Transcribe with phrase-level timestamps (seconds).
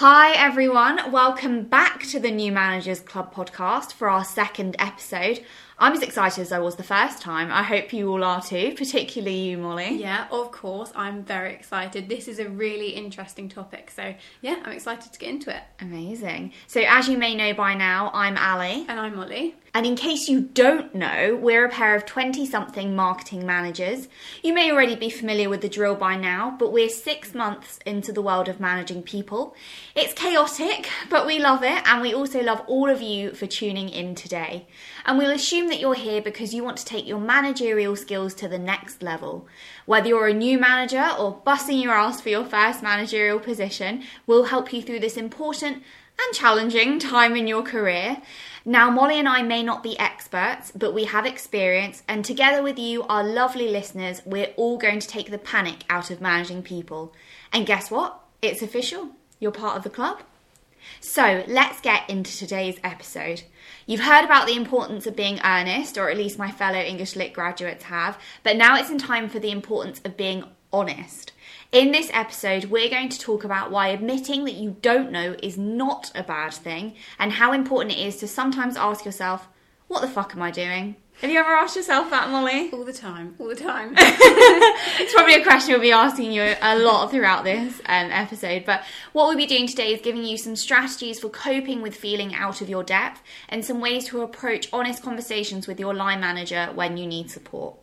[0.00, 1.10] Hi, everyone.
[1.10, 5.44] Welcome back to the New Managers Club podcast for our second episode.
[5.80, 7.52] I'm as excited as I was the first time.
[7.52, 9.94] I hope you all are too, particularly you, Molly.
[9.94, 10.90] Yeah, of course.
[10.96, 12.08] I'm very excited.
[12.08, 13.92] This is a really interesting topic.
[13.94, 15.62] So, yeah, I'm excited to get into it.
[15.80, 16.52] Amazing.
[16.66, 18.86] So, as you may know by now, I'm Ali.
[18.88, 19.54] And I'm Molly.
[19.74, 24.08] And in case you don't know, we're a pair of 20 something marketing managers.
[24.42, 28.10] You may already be familiar with the drill by now, but we're six months into
[28.10, 29.54] the world of managing people.
[29.94, 33.88] It's chaotic, but we love it, and we also love all of you for tuning
[33.90, 34.66] in today.
[35.04, 38.48] And we'll assume that you're here because you want to take your managerial skills to
[38.48, 39.46] the next level.
[39.86, 44.44] Whether you're a new manager or busting your ass for your first managerial position, we'll
[44.44, 45.82] help you through this important
[46.20, 48.20] and challenging time in your career.
[48.64, 52.78] Now, Molly and I may not be experts, but we have experience, and together with
[52.78, 57.14] you, our lovely listeners, we're all going to take the panic out of managing people.
[57.52, 58.20] And guess what?
[58.42, 59.10] It's official.
[59.40, 60.22] You're part of the club.
[61.00, 63.42] So, let's get into today's episode.
[63.88, 67.32] You've heard about the importance of being earnest, or at least my fellow English Lit
[67.32, 71.32] graduates have, but now it's in time for the importance of being honest.
[71.72, 75.56] In this episode, we're going to talk about why admitting that you don't know is
[75.56, 79.48] not a bad thing and how important it is to sometimes ask yourself,
[79.86, 80.96] what the fuck am I doing?
[81.20, 82.70] Have you ever asked yourself that, Molly?
[82.70, 83.92] All the time, all the time.
[83.98, 88.64] it's probably a question we'll be asking you a lot throughout this um, episode.
[88.64, 92.36] But what we'll be doing today is giving you some strategies for coping with feeling
[92.36, 96.70] out of your depth and some ways to approach honest conversations with your line manager
[96.74, 97.74] when you need support.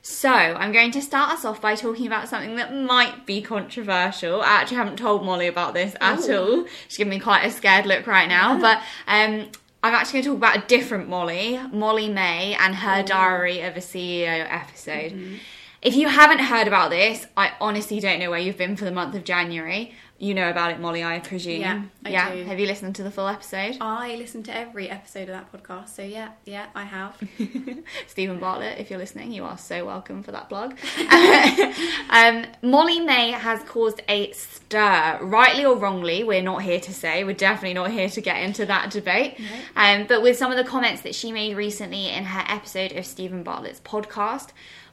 [0.00, 4.40] So, I'm going to start us off by talking about something that might be controversial.
[4.40, 6.38] I actually haven't told Molly about this at Ooh.
[6.38, 6.66] all.
[6.88, 8.58] She's giving me quite a scared look right now.
[8.58, 9.50] But um,
[9.82, 13.80] I'm actually going to talk about a different Molly, Molly-Mae, and her Diary of a
[13.80, 15.12] CEO episode.
[15.12, 15.34] Mm-hmm.
[15.82, 18.92] If you haven't heard about this, I honestly don't know where you've been for the
[18.92, 19.92] month of January.
[20.16, 21.60] You know about it, Molly, I presume.
[21.60, 22.32] Yeah, I yeah.
[22.32, 22.44] do.
[22.44, 23.78] Have you listened to the full episode?
[23.80, 25.88] I listened to every episode of that podcast.
[25.88, 27.20] So, yeah, yeah, I have.
[28.06, 30.74] Steven Bartlett, if you're listening, you are so welcome for that blog.
[32.10, 36.22] um, Molly-Mae has caused a stir, rightly or wrongly.
[36.22, 37.24] We're not here to say.
[37.24, 39.40] We're definitely not here to get into that debate.
[39.74, 43.04] Um, but with some of the comments that she made recently in her episode of
[43.04, 44.50] Steven Bartlett's podcast.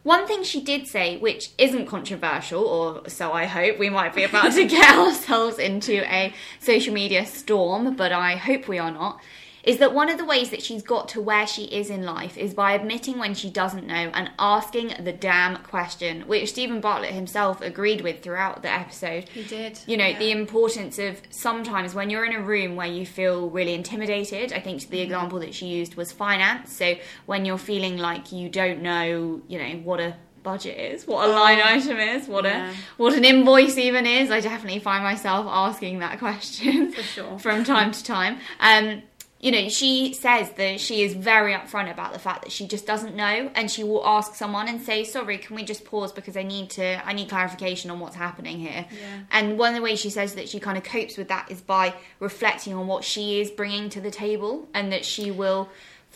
[0.10, 4.24] One thing she did say, which isn't controversial, or so I hope, we might be
[4.24, 9.22] about to get ourselves into a social media storm, but I hope we are not,
[9.64, 12.38] is that one of the ways that she's got to where she is in life
[12.38, 17.12] is by admitting when she doesn't know and asking the damn question, which Steven Bartlett
[17.14, 19.28] himself agreed with throughout the episode.
[19.30, 19.80] He did.
[19.86, 20.20] You know, yeah.
[20.20, 24.60] the importance of sometimes when you're in a room where you feel really intimidated, I
[24.60, 24.92] think Mm-hmm.
[24.92, 26.72] the example that she used was finance.
[26.72, 26.96] So
[27.26, 31.34] when you're feeling like you don't know, you know, what a budget is, what a
[31.34, 32.70] line item is, what Oh, Yeah.
[32.72, 37.40] a what an invoice even is, I definitely find myself asking that question For sure.
[37.40, 38.38] from time to time.
[38.62, 39.02] Um
[39.40, 42.86] you know, she says that she is very upfront about the fact that she just
[42.86, 46.36] doesn't know, and she will ask someone and say, "Sorry, can we just pause because
[46.36, 49.20] I need to, I need clarification on what's happening here." Yeah.
[49.32, 51.62] And one of the ways she says that she kind of copes with that is
[51.62, 55.70] by reflecting on what she is bringing to the table, and that she will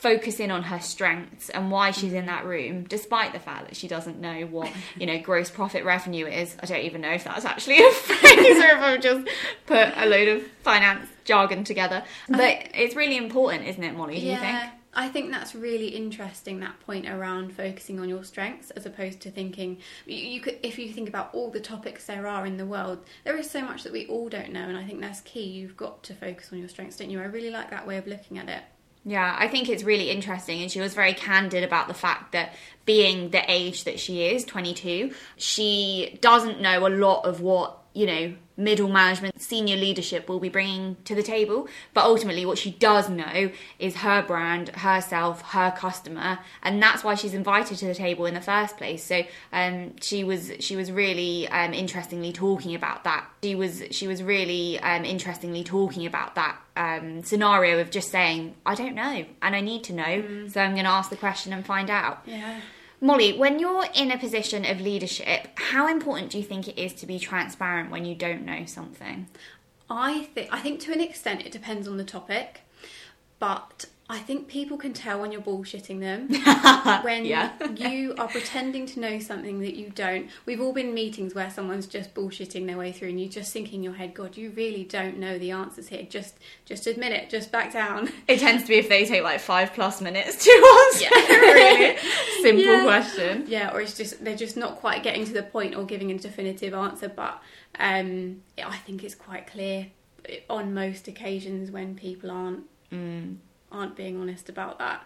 [0.03, 3.75] focus in on her strengths and why she's in that room, despite the fact that
[3.77, 4.69] she doesn't know what
[4.99, 6.55] you know gross profit revenue is.
[6.61, 9.27] I don't even know if that's actually a phrase or if I've just
[9.65, 12.03] put a load of finance jargon together.
[12.27, 14.19] But it's really important, isn't it, Molly?
[14.19, 14.59] Do you think?
[14.95, 19.31] I think that's really interesting that point around focusing on your strengths as opposed to
[19.31, 22.65] thinking you, you could if you think about all the topics there are in the
[22.67, 25.45] world there is so much that we all don't know and I think that's key
[25.45, 28.05] you've got to focus on your strengths don't you I really like that way of
[28.05, 28.61] looking at it
[29.05, 30.61] Yeah, I think it's really interesting.
[30.61, 32.53] And she was very candid about the fact that
[32.85, 38.05] being the age that she is, 22, she doesn't know a lot of what, you
[38.05, 41.67] know, middle management, senior leadership will be bringing to the table.
[41.93, 47.15] But ultimately, what she does know is her brand, herself, her customer, and that's why
[47.15, 49.03] she's invited to the table in the first place.
[49.03, 53.27] So um, she was she was really um, interestingly talking about that.
[53.43, 58.55] She was she was really um, interestingly talking about that um, scenario of just saying,
[58.65, 61.53] I don't know, and I need to know, so I'm going to ask the question
[61.53, 62.21] and find out.
[62.25, 62.59] yeah
[63.03, 66.93] Molly, when you're in a position of leadership, how important do you think it is
[66.93, 69.27] to be transparent when you don't know something?
[69.89, 72.61] I think I think to an extent it depends on the topic,
[73.39, 76.27] but I think people can tell when you're bullshitting them.
[77.03, 77.51] when Yeah.
[77.75, 80.29] you are pretending to know something that you don't.
[80.45, 83.51] We've all been in meetings where someone's just bullshitting their way through and you just
[83.51, 86.03] think in your head, God, you really don't know the answers here.
[86.07, 88.09] Just just admit it, just back down.
[88.27, 90.51] It tends to be if they take like five plus minutes to
[90.85, 91.35] answer Yeah.
[91.35, 91.97] a really
[92.43, 92.83] simple Yeah.
[92.83, 93.45] question.
[93.47, 96.17] Yeah, or it's just they're just not quite getting to the point or giving a
[96.19, 97.41] definitive answer, but
[97.79, 99.87] um, I think it's quite clear
[100.49, 102.63] on most occasions when people aren't
[103.73, 105.05] aren't being honest about that.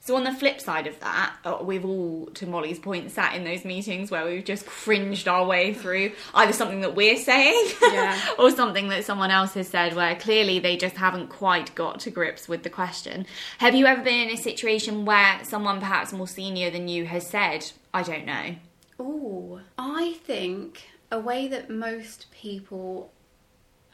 [0.00, 3.44] So on the flip side of that, uh, we've all, to Molly's point, sat in
[3.44, 8.20] those meetings where we've just cringed our way through either something that we're saying Yeah.
[8.38, 12.10] or something that someone else has said where clearly they just haven't quite got to
[12.10, 13.24] grips with the question.
[13.58, 17.26] Have you ever been in a situation where someone perhaps more senior than you has
[17.26, 18.56] said, I don't know?
[19.00, 23.10] Oh, I think a way that most people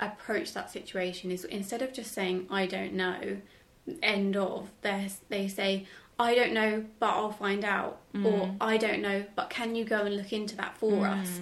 [0.01, 3.37] approach that situation is instead of just saying "I don't know,"
[4.03, 5.87] end of, they they say
[6.19, 10.00] "I don't know, but I'll find out," or "I don't know, but can you go
[10.03, 11.41] and look into that for us?"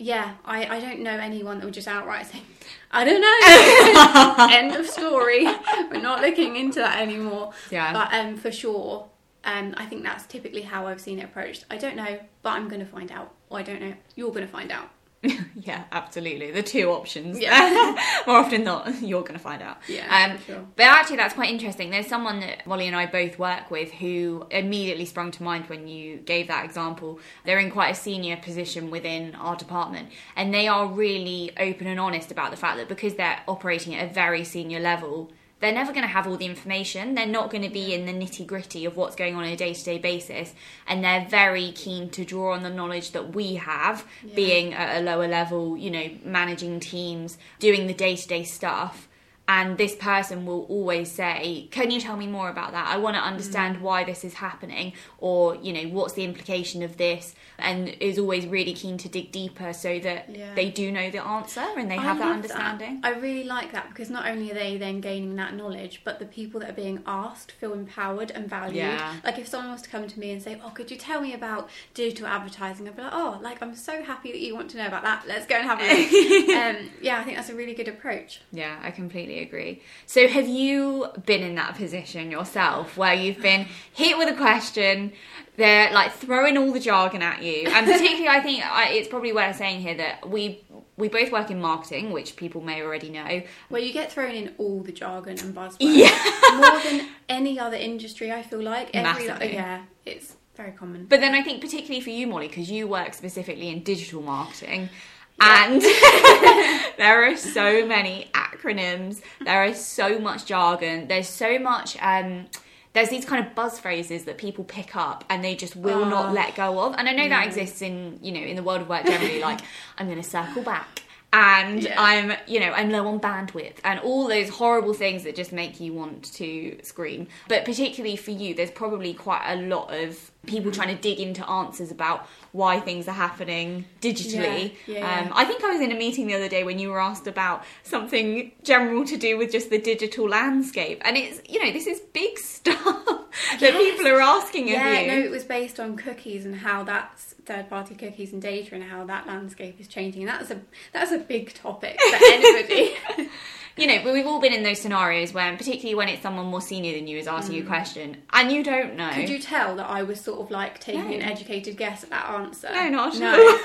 [0.00, 2.40] Yeah, I, I don't know anyone that would just outright say,
[2.92, 4.48] I don't know.
[4.56, 5.44] End of story.
[5.90, 7.52] We're not looking into that anymore.
[7.70, 7.92] Yeah.
[7.92, 9.08] But um, for sure,
[9.44, 11.64] um, I think that's typically how I've seen it approached.
[11.68, 13.34] I don't know, but I'm going to find out.
[13.50, 14.88] Or I don't know, you're going to find out.
[15.56, 16.52] yeah, absolutely.
[16.52, 17.40] The two options.
[17.40, 17.96] Yeah.
[18.26, 19.78] More often not, you're going to find out.
[19.88, 20.64] Yeah, Um, sure.
[20.76, 21.90] But actually, that's quite interesting.
[21.90, 25.88] There's someone that Molly and I both work with who immediately sprung to mind when
[25.88, 27.18] you gave that example.
[27.44, 31.98] They're in quite a senior position within our department, and they are really open and
[31.98, 35.92] honest about the fact that because they're operating at a very senior level, they're never
[35.92, 37.14] going to have all the information.
[37.14, 39.56] They're not going to be in the nitty gritty of what's going on on a
[39.56, 40.54] day to day basis.
[40.86, 45.04] And they're very keen to draw on the knowledge that we have, being at a
[45.04, 49.08] lower level, you know, managing teams, doing the day to day stuff.
[49.48, 52.86] And this person will always say, Can you tell me more about that?
[52.86, 56.98] I want to understand why this is happening, or, you know, what's the implication of
[56.98, 57.34] this?
[57.58, 60.54] And is always really keen to dig deeper so that Yeah.
[60.54, 63.00] they do know the answer and they I have that understanding.
[63.02, 66.26] I really like that because not only are they then gaining that knowledge, but the
[66.26, 68.76] people that are being asked feel empowered and valued.
[68.76, 69.14] Yeah.
[69.24, 71.32] Like if someone was to come to me and say, "Oh, could you tell me
[71.32, 74.76] about digital advertising?" I'd be like, "Oh, like I'm so happy that you want to
[74.76, 75.24] know about that.
[75.26, 76.48] Let's go and have a look."
[76.80, 78.40] um, yeah, I think that's a really good approach.
[78.52, 79.82] Yeah, I completely agree.
[80.06, 85.12] So, have you been in that position yourself where you've been hit with a question,
[85.56, 89.32] they're like throwing all the jargon at you, and particularly, I think I, it's probably
[89.32, 90.64] worth saying here that we
[90.96, 93.42] we both work in marketing, which people may already know.
[93.68, 95.76] Where you get thrown in all the jargon and buzzwords.
[95.80, 96.16] Yeah.
[96.56, 98.90] More than any other industry, I feel like.
[98.94, 99.54] Every, Massively.
[99.54, 101.06] yeah, it's very common.
[101.06, 104.90] But then I think particularly for you, Molly, because you work specifically in digital marketing.
[105.40, 105.80] And
[106.96, 109.20] there are so many acronyms.
[109.44, 111.08] There is so much jargon.
[111.08, 111.96] There's so much.
[112.00, 112.46] Um,
[112.92, 116.08] there's these kind of buzz phrases that people pick up and they just will Ah.
[116.08, 116.94] not let go of.
[116.98, 119.40] And I know that exists in you know in the world of work generally.
[119.40, 119.60] like
[119.98, 121.02] I'm going to circle back.
[121.32, 121.94] And Yeah.
[122.00, 125.78] I'm, you know, I'm low on bandwidth and all those horrible things that just make
[125.78, 127.26] you want to scream.
[127.48, 131.46] But particularly for you, there's probably quite a lot of people trying to dig into
[131.48, 134.72] answers about why things are happening digitally.
[134.86, 135.32] Yeah, yeah, um.
[135.34, 137.62] I think I was in a meeting the other day when you were asked about
[137.82, 142.00] something general to do with just the digital landscape, and it's you know this is
[142.14, 143.76] big stuff that Yes.
[143.76, 144.74] people are asking of you.
[144.76, 148.74] Yeah, no, it was based on cookies and how that's third party cookies and data
[148.74, 150.22] and how that landscape is changing.
[150.22, 150.60] And that's a
[150.92, 152.94] that's a big topic for anybody.
[153.78, 156.60] You know, but we've all been in those scenarios when, particularly when it's someone more
[156.60, 159.08] senior than you is asking you a question and you don't know.
[159.08, 159.14] Mm.
[159.14, 161.14] Could you tell that I was sort of like taking No.
[161.14, 162.68] an educated guess at that answer?
[162.72, 163.32] No, not at no.
[163.40, 163.58] all.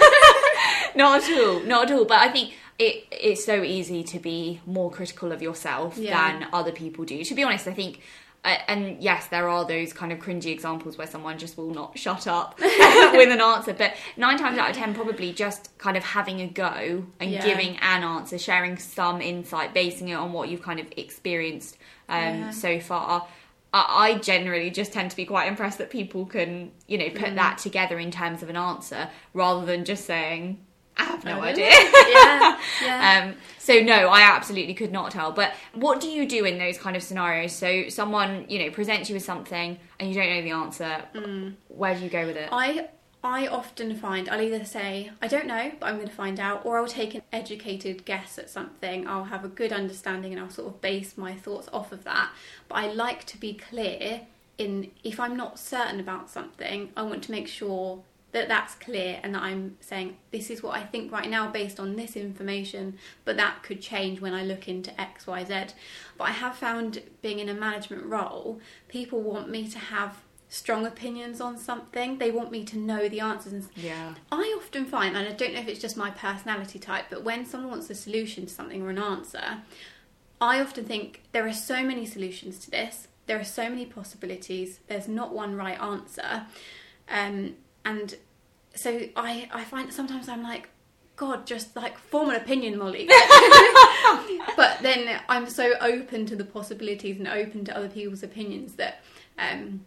[0.95, 1.59] not at all.
[1.61, 2.05] Not at all.
[2.05, 6.39] But I think it it's so easy to be more critical of yourself Yeah.
[6.39, 7.23] than other people do.
[7.23, 7.99] To be honest, I think.
[8.45, 12.27] And yes, there are those kind of cringy examples where someone just will not shut
[12.27, 13.73] up with an answer.
[13.73, 17.45] But nine times out of ten, probably just kind of having a go and Yeah.
[17.45, 21.77] giving an answer, sharing some insight, basing it on what you've kind of experienced
[22.09, 22.49] um, Yeah.
[22.51, 23.27] so far.
[23.73, 27.15] I I generally just tend to be quite impressed that people can, you know, Mm.
[27.19, 30.59] put that together in terms of an answer rather than just saying,
[30.97, 31.69] I have no idea.
[31.69, 33.25] yeah, yeah.
[33.25, 35.31] Um, so no, I absolutely could not tell.
[35.31, 37.53] But what do you do in those kind of scenarios?
[37.53, 41.03] So someone, you know, presents you with something and you don't know the answer.
[41.15, 41.55] Mm.
[41.69, 42.49] Where do you go with it?
[42.51, 42.89] I
[43.23, 46.65] I often find I'll either say I don't know, but I'm going to find out,
[46.65, 49.07] or I'll take an educated guess at something.
[49.07, 52.31] I'll have a good understanding, and I'll sort of base my thoughts off of that.
[52.67, 54.21] But I like to be clear
[54.57, 59.19] in if I'm not certain about something, I want to make sure that that's clear
[59.23, 62.97] and that I'm saying this is what I think right now based on this information,
[63.25, 65.73] but that could change when I look into X, Y, Z.
[66.17, 70.17] But I have found being in a management role, people want me to have
[70.49, 72.17] strong opinions on something.
[72.17, 73.53] They want me to know the answers.
[73.53, 74.13] And yeah.
[74.31, 77.45] I often find, and I don't know if it's just my personality type, but when
[77.45, 79.61] someone wants a solution to something or an answer,
[80.39, 83.07] I often think there are so many solutions to this.
[83.25, 84.79] There are so many possibilities.
[84.87, 86.45] There's not one right answer.
[87.09, 88.15] Um, and
[88.75, 90.69] so I, I find sometimes I'm like,
[91.15, 93.07] God, just like form an opinion, Molly.
[94.57, 99.03] but then I'm so open to the possibilities and open to other people's opinions that,
[99.37, 99.85] um,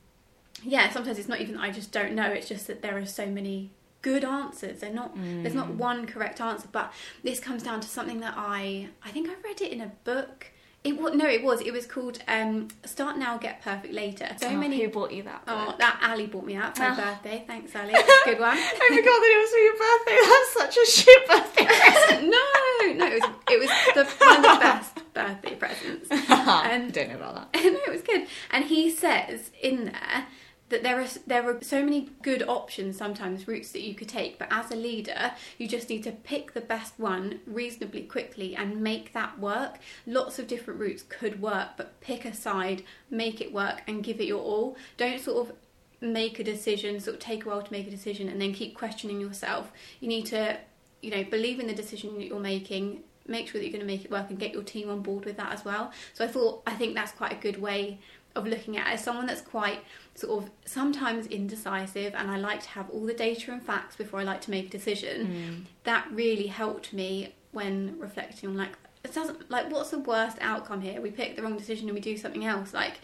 [0.62, 2.30] yeah, sometimes it's not even I just don't know.
[2.30, 3.70] It's just that there are so many
[4.02, 4.80] good answers.
[4.80, 5.16] They're not.
[5.16, 5.42] Mm.
[5.42, 6.68] There's not one correct answer.
[6.70, 6.92] But
[7.24, 8.88] this comes down to something that I.
[9.04, 10.52] I think I read it in a book.
[10.84, 11.60] It was no, it was.
[11.60, 14.80] It was called um, "Start Now, Get Perfect Later." So oh, many.
[14.80, 15.42] Who bought you that?
[15.48, 15.78] Oh, book?
[15.78, 16.90] That Ali bought me that for oh.
[16.90, 17.44] my birthday.
[17.44, 17.92] Thanks, Ali.
[18.24, 18.56] good one.
[18.56, 20.18] I forgot that it was for your birthday.
[20.30, 22.30] That's such a shit birthday present.
[22.30, 23.30] no, no, it was.
[23.50, 26.10] It was the, one of the best birthday presents.
[26.30, 27.64] Um, Don't know about that.
[27.64, 28.26] no, it was good.
[28.52, 30.26] And he says in there
[30.68, 34.38] that there are there are so many good options sometimes routes that you could take
[34.38, 38.80] but as a leader you just need to pick the best one reasonably quickly and
[38.80, 39.78] make that work.
[40.06, 44.20] Lots of different routes could work but pick a side make it work and give
[44.20, 44.76] it your all.
[44.96, 45.56] Don't sort of
[46.00, 48.76] make a decision sort of take a while to make a decision and then keep
[48.76, 49.70] questioning yourself.
[50.00, 50.58] You need to
[51.00, 53.92] you know believe in the decision that you're making make sure that you're going to
[53.92, 55.92] make it work and get your team on board with that as well.
[56.14, 57.98] So i thought i think that's quite a good way
[58.36, 58.94] of looking at it.
[58.94, 59.80] As someone that's quite
[60.16, 64.20] sort of sometimes indecisive and I like to have all the data and facts before
[64.20, 65.26] I like to make a decision.
[65.26, 65.64] Mm.
[65.84, 68.72] That really helped me when reflecting on like
[69.04, 71.00] it doesn't like what's the worst outcome here?
[71.00, 72.72] We pick the wrong decision and we do something else.
[72.72, 72.94] Like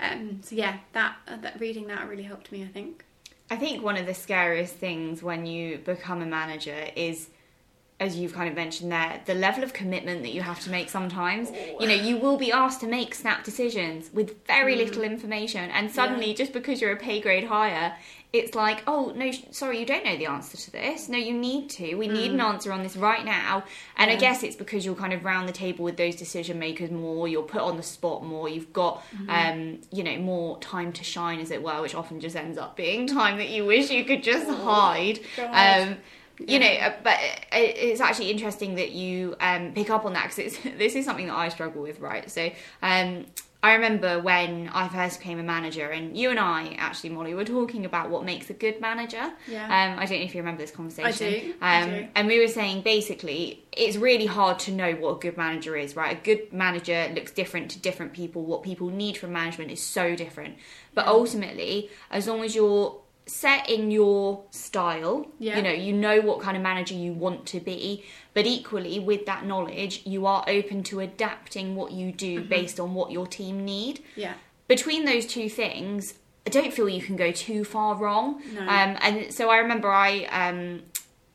[0.00, 3.04] um so yeah, that uh, that reading that really helped me I think.
[3.50, 7.28] I think one of the scariest things when you become a manager is
[8.00, 10.88] as you've kind of mentioned there, the level of commitment that you have to make
[10.88, 11.50] sometimes.
[11.50, 11.80] Oh.
[11.80, 14.78] You know, you will be asked to make snap decisions with very mm.
[14.78, 16.34] little information, and suddenly, yeah.
[16.34, 17.94] just because you're a pay grade higher,
[18.34, 21.08] it's like, oh no, sorry, you don't know the answer to this.
[21.08, 21.94] No, you need to.
[21.94, 22.14] We mm.
[22.14, 22.44] need an mm.
[22.44, 23.62] answer on this right now.
[23.96, 24.16] And yeah.
[24.16, 27.28] I guess it's because you're kind of round the table with those decision makers more.
[27.28, 28.48] You're put on the spot more.
[28.48, 29.28] You've got, mm.
[29.28, 32.76] um, you know, more time to shine, as it were, which often just ends up
[32.76, 35.20] being time that you wish you could just oh, hide.
[36.38, 37.18] You know uh, but
[37.52, 41.36] it's actually interesting that you um, pick up on that because this is something that
[41.36, 42.28] i struggle with right?
[42.30, 42.50] So
[42.82, 43.26] um,
[43.62, 47.46] i remember when i first became a manager and you and i actually molly were
[47.46, 49.32] talking about what makes a good manager.
[49.46, 49.64] Yeah.
[49.64, 51.26] Um, i don't know if you remember this conversation.
[51.26, 51.54] I do.
[51.60, 52.08] I um, do.
[52.14, 55.94] and we were saying basically it's really hard to know what a good manager is
[55.94, 56.18] right?
[56.18, 58.44] A good manager looks different to different people.
[58.44, 60.56] What people need from management is so different.
[60.94, 65.26] But ultimately as long as you're set in your style.
[65.38, 65.56] Yeah.
[65.56, 68.04] You know, you know what kind of manager you want to be,
[68.34, 72.48] but equally with that knowledge, you are open to adapting what you do mm-hmm.
[72.48, 74.02] based on what your team need.
[74.16, 74.34] Yeah.
[74.68, 76.14] Between those two things,
[76.46, 78.42] I don't feel you can go too far wrong.
[78.52, 78.60] No.
[78.62, 80.82] Um, and so I remember I um,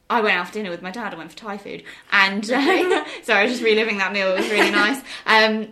[0.09, 1.13] I went out for dinner with my dad.
[1.13, 4.31] I went for Thai food, and sorry, I was just reliving that meal.
[4.31, 4.99] It was really nice.
[5.25, 5.67] Um,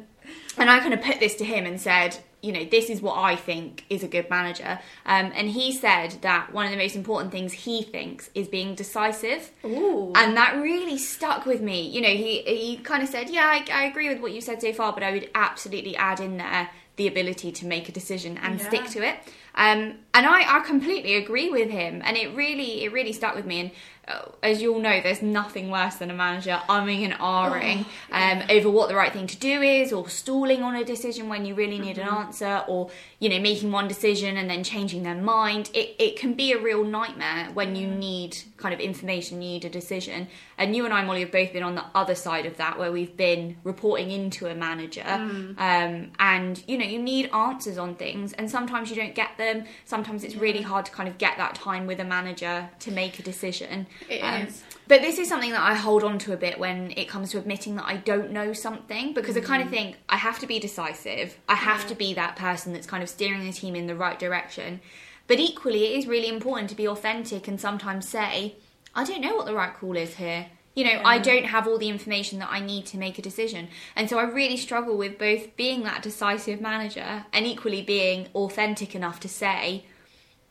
[0.57, 3.17] and I kind of put this to him and said, you know, this is what
[3.17, 4.79] I think is a good manager.
[5.05, 8.75] Um, and he said that one of the most important things he thinks is being
[8.75, 9.51] decisive.
[9.65, 10.13] Ooh.
[10.15, 11.89] And that really stuck with me.
[11.89, 14.61] You know, he, he kind of said, yeah, I, I agree with what you said
[14.61, 18.37] so far, but I would absolutely add in there the ability to make a decision
[18.39, 18.67] and yeah.
[18.67, 19.17] stick to it.
[19.55, 23.45] Um, and I, I completely agree with him, and it really it really stuck with
[23.45, 23.59] me.
[23.59, 23.71] And
[24.07, 28.15] uh, as you all know, there's nothing worse than a manager umming and ahhing oh,
[28.15, 31.45] um, over what the right thing to do is, or stalling on a decision when
[31.45, 32.15] you really need mm-hmm.
[32.15, 35.69] an answer, or you know making one decision and then changing their mind.
[35.73, 39.65] It it can be a real nightmare when you need kind of information, you need
[39.65, 40.27] a decision.
[40.57, 42.91] And you and I, Molly, have both been on the other side of that, where
[42.91, 45.55] we've been reporting into a manager, mm.
[45.59, 49.65] um, and you know you need answers on things, and sometimes you don't get them.
[49.83, 53.19] Sometimes it's really hard to kind of get that time with a manager to make
[53.19, 53.87] a decision.
[54.09, 54.63] It um, is.
[54.87, 57.37] But this is something that I hold on to a bit when it comes to
[57.37, 59.45] admitting that I don't know something because mm-hmm.
[59.45, 61.37] I kind of think I have to be decisive.
[61.49, 61.87] I have yeah.
[61.87, 64.79] to be that person that's kind of steering the team in the right direction.
[65.27, 68.55] But equally, it is really important to be authentic and sometimes say,
[68.95, 70.47] I don't know what the right call is here.
[70.73, 71.01] You know, yeah.
[71.05, 73.67] I don't have all the information that I need to make a decision.
[73.95, 78.95] And so I really struggle with both being that decisive manager and equally being authentic
[78.95, 79.85] enough to say,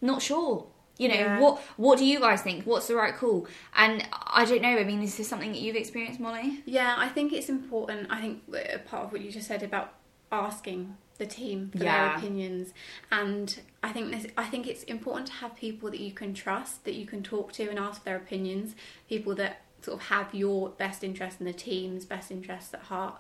[0.07, 0.67] not sure.
[0.99, 1.41] You know yeah.
[1.41, 2.65] what what do you guys think?
[2.65, 3.47] What's the right call?
[3.75, 6.63] And i don't know i mean is this something that you've experienced molly?
[6.65, 8.43] Yeah i think it's important i think
[8.87, 9.95] part of what you just said about
[10.33, 12.09] asking the team for yeah.
[12.09, 12.73] their opinions.
[13.11, 16.85] And i think this i think it's important to have people that you can trust
[16.85, 18.75] that you can talk to and ask their opinions.
[19.09, 23.15] People that sort of have your best interest in the team's best interests at heart.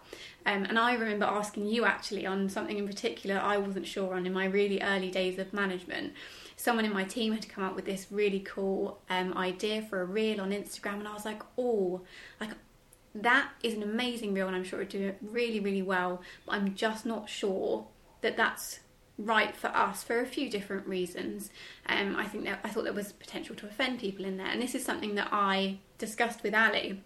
[0.46, 4.26] Um, and I remember asking you actually on something in particular I wasn't sure on
[4.26, 6.14] in my really early days of management
[6.56, 10.04] someone in my team had come up with this really cool um, idea for a
[10.04, 12.00] reel on Instagram, and I was like, oh,
[12.40, 12.50] like
[13.14, 16.22] that is an amazing reel, and I'm sure it would do it really, really well.
[16.44, 17.86] But I'm just not sure
[18.22, 18.80] that that's
[19.18, 21.50] right for us for a few different reasons.
[21.86, 24.60] Um, I think that I thought there was potential to offend people in there, and
[24.60, 27.02] this is something that I discussed with Ali.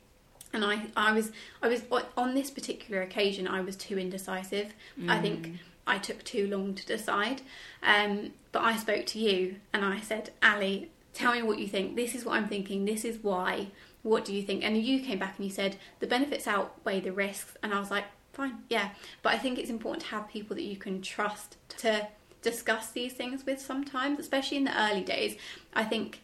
[0.53, 1.31] And I, I was,
[1.63, 1.83] I was
[2.17, 3.47] on this particular occasion.
[3.47, 4.75] I was too indecisive.
[4.99, 5.09] Mm.
[5.09, 7.43] I think I took too long to decide.
[7.83, 11.97] Um, but I spoke to you, and I said, Ali, tell me what you think.
[11.97, 12.85] This is what I'm thinking.
[12.85, 13.69] This is why.
[14.03, 14.65] What do you think?
[14.65, 17.91] And you came back and you said the benefits outweigh the risks, and I was
[17.91, 18.91] like, fine, yeah.
[19.23, 22.09] But I think it's important to have people that you can trust to
[22.43, 25.37] discuss these things with sometimes, especially in the early days.
[25.75, 26.23] I think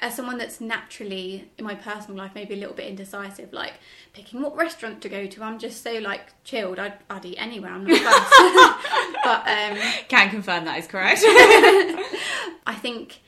[0.00, 3.74] as someone that's naturally in my personal life maybe a little bit indecisive, like
[4.12, 6.78] picking what restaurant to go to, I'm just so like chilled.
[6.78, 7.72] I'd, I'd eat anywhere.
[7.72, 9.14] I'm not fussed.
[9.24, 11.20] but um, can confirm that is correct.
[11.24, 13.20] I think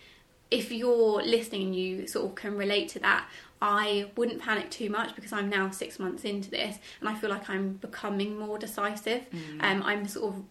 [0.50, 3.28] if you're listening and you sort of can relate to that,
[3.60, 7.30] I wouldn't panic too much because I'm now six months into this and I feel
[7.30, 9.22] like I'm becoming more decisive.
[9.30, 9.62] Mm.
[9.62, 10.42] Um, I'm sort of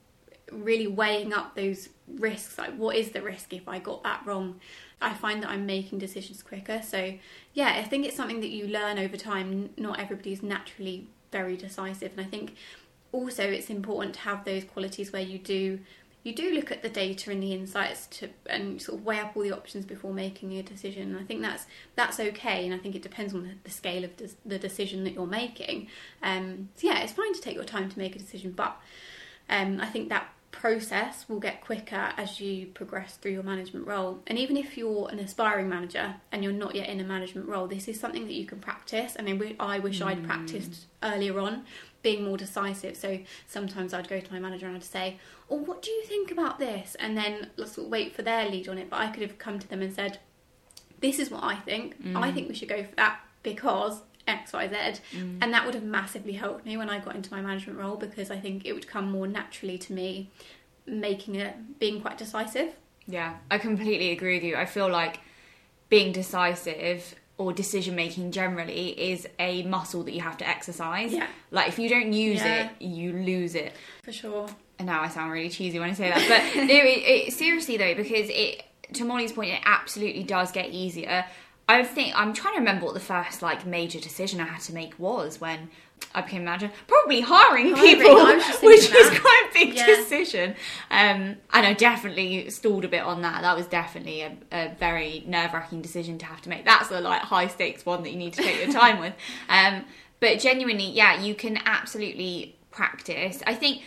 [0.52, 4.60] really weighing up those risks like what is the risk if I got that wrong.
[5.02, 6.82] I find that I'm making decisions quicker.
[6.82, 7.14] So,
[7.54, 9.70] yeah, I think it's something that you learn over time.
[9.78, 12.56] Not everybody's naturally very decisive, and I think
[13.12, 15.80] also it's important to have those qualities where you do
[16.24, 19.32] you do look at the data and the insights to and sort of weigh up
[19.36, 21.12] all the options before making a decision.
[21.12, 21.66] And I think that's
[21.96, 24.12] that's okay, and I think it depends on the, scale of
[24.46, 25.88] the decision that you're making.
[26.22, 28.78] Um, so yeah, it's fine to take your time to make a decision, but
[29.50, 34.20] um, I think that process will get quicker as you progress through your management role.
[34.28, 37.68] And even if you're an aspiring manager and you're not yet in a management role,
[37.68, 39.16] this is something that you can practice.
[39.18, 40.08] I mean, I wish mm.
[40.08, 41.66] I'd practiced earlier on
[42.02, 42.96] being more decisive.
[42.96, 45.18] So sometimes I'd go to my manager and I'd say,
[45.50, 48.78] "Oh, what do you think about this?" And then let's wait for their lead on
[48.78, 48.90] it.
[48.90, 50.20] But I could have come to them and said,
[51.00, 52.02] "This is what I think.
[52.02, 52.16] Mm.
[52.16, 55.02] I think we should go for that because X, Y, Z.
[55.18, 55.40] Mm.
[55.42, 58.32] And that would have massively helped me when I got into my management role because
[58.32, 60.30] I think it would come more naturally to me
[60.86, 62.76] making it being quite decisive.
[63.08, 64.56] Yeah, I completely agree with you.
[64.56, 65.20] I feel like
[65.90, 71.14] being decisive or decision making generally is a muscle that you have to exercise.
[71.14, 71.28] Yeah.
[71.52, 72.70] Like if you don't use yeah.
[72.70, 73.74] it, you lose it.
[74.04, 74.48] For sure.
[74.78, 77.78] And now I sound really cheesy when I say that, but no, it, it, seriously
[77.78, 78.64] though, because it
[78.94, 81.26] to Molly's point, it absolutely does get easier.
[81.70, 84.74] I think I'm trying to remember what the first like major decision I had to
[84.74, 85.70] make was when
[86.16, 86.72] I became manager.
[86.88, 88.16] Probably hiring, hiring people,
[88.68, 89.86] which was quite a big yeah.
[89.86, 90.56] decision.
[90.90, 93.44] Um, and I definitely stalled a bit on that.
[93.44, 96.66] That was definitely a, a very nerve wracking decision to have to make.
[96.66, 99.14] That's a like high stakes one that you need to take your time with.
[99.48, 99.86] Um,
[100.20, 103.42] but genuinely, yeah, you can absolutely practice.
[103.48, 103.84] I think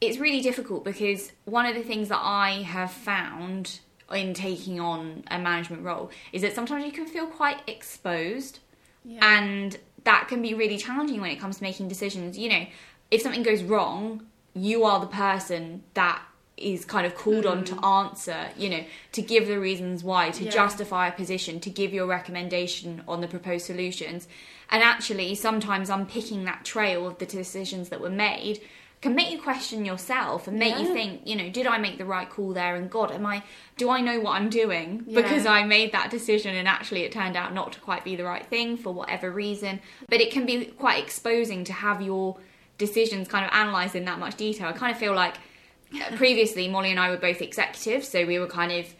[0.00, 3.80] it's really difficult because one of the things that I have found
[4.12, 8.60] in taking on a management role is that sometimes you can feel quite exposed
[9.04, 9.18] yeah.
[9.38, 12.66] and that can be really challenging when it comes to making decisions you know
[13.10, 16.22] if something goes wrong you are the person that
[16.56, 17.50] is kind of called mm.
[17.50, 18.06] on to mm.
[18.06, 20.50] answer you know to give the reasons why to yeah.
[20.50, 24.26] justify a position to give your recommendation on the proposed solutions
[24.70, 28.60] and actually sometimes unpicking that trail of the decisions that were made
[29.06, 30.80] can make you question yourself and make yeah.
[30.80, 32.74] you think, you know, did I make the right call there?
[32.74, 33.44] And God, am I,
[33.76, 35.04] do I know what I'm doing?
[35.06, 35.22] Yeah.
[35.22, 38.24] Because I made that decision and actually it turned out not to quite be the
[38.24, 39.80] right thing for whatever reason.
[40.08, 42.36] But it can be quite exposing to have your
[42.78, 44.68] decisions kind of analysed in that much detail.
[44.68, 45.36] I kind of feel like
[45.94, 48.92] uh, previously Molly and I were both executives, so we were kind of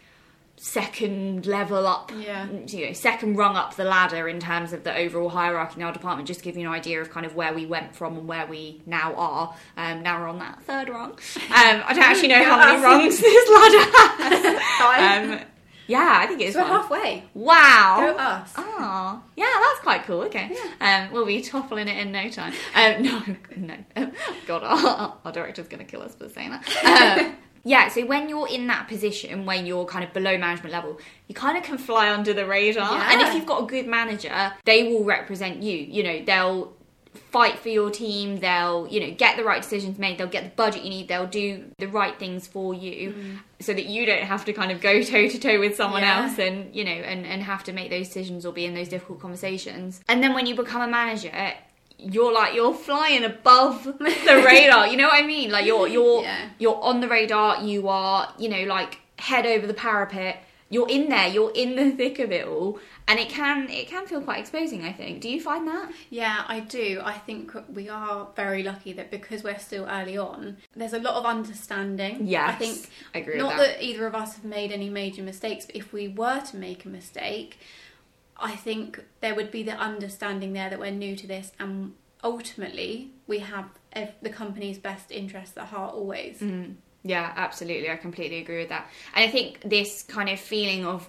[0.56, 2.48] second level up, yeah.
[2.66, 5.92] you know, second rung up the ladder in terms of the overall hierarchy in our
[5.92, 8.26] department, just to give you an idea of kind of where we went from and
[8.26, 9.54] where we now are.
[9.76, 11.12] Um, now we're on that third rung.
[11.12, 11.18] Um,
[11.50, 15.40] I don't actually know how many rungs this ladder has.
[15.40, 15.46] um,
[15.86, 17.24] yeah, I think it's so we're halfway.
[17.34, 17.96] Wow.
[18.00, 18.52] Go us.
[18.56, 20.22] Oh, yeah, that's quite cool.
[20.22, 20.50] Okay.
[20.52, 21.06] Yeah.
[21.06, 22.52] Um, we'll be toppling it in no time.
[22.74, 23.02] Um,
[23.56, 24.12] no, no.
[24.46, 27.20] God, our, our director's going to kill us for saying that.
[27.20, 31.00] Um, yeah, so when you're in that position, when you're kind of below management level,
[31.26, 32.92] you kind of can fly under the radar.
[32.92, 33.12] Yeah.
[33.12, 35.76] And if you've got a good manager, they will represent you.
[35.76, 36.72] You know, they'll
[37.32, 40.50] fight for your team, they'll, you know, get the right decisions made, they'll get the
[40.50, 43.38] budget you need, they'll do the right things for you mm.
[43.58, 46.22] so that you don't have to kind of go toe to toe with someone yeah.
[46.22, 48.88] else and, you know, and, and have to make those decisions or be in those
[48.88, 50.00] difficult conversations.
[50.08, 51.52] And then when you become a manager,
[51.98, 53.94] you're like you're flying above the
[54.46, 54.86] radar.
[54.86, 55.50] You know what I mean?
[55.50, 56.50] Like you're you're yeah.
[56.58, 57.62] you're on the radar.
[57.62, 60.42] You are you know like head over the parapet.
[60.68, 61.28] You're in there.
[61.28, 64.84] You're in the thick of it all, and it can it can feel quite exposing.
[64.84, 65.20] I think.
[65.20, 65.92] Do you find that?
[66.10, 67.00] Yeah, I do.
[67.04, 71.14] I think we are very lucky that because we're still early on, there's a lot
[71.14, 72.26] of understanding.
[72.26, 72.90] Yeah, I think.
[73.14, 73.38] I agree.
[73.38, 73.78] Not that.
[73.78, 76.84] that either of us have made any major mistakes, but if we were to make
[76.84, 77.58] a mistake
[78.38, 83.12] I think there would be the understanding there that we're new to this and ultimately
[83.26, 83.66] we have
[84.20, 86.40] the company's best interests at heart always.
[86.40, 86.74] Mm.
[87.02, 87.88] Yeah, absolutely.
[87.88, 88.90] I completely agree with that.
[89.14, 91.08] And I think this kind of feeling of,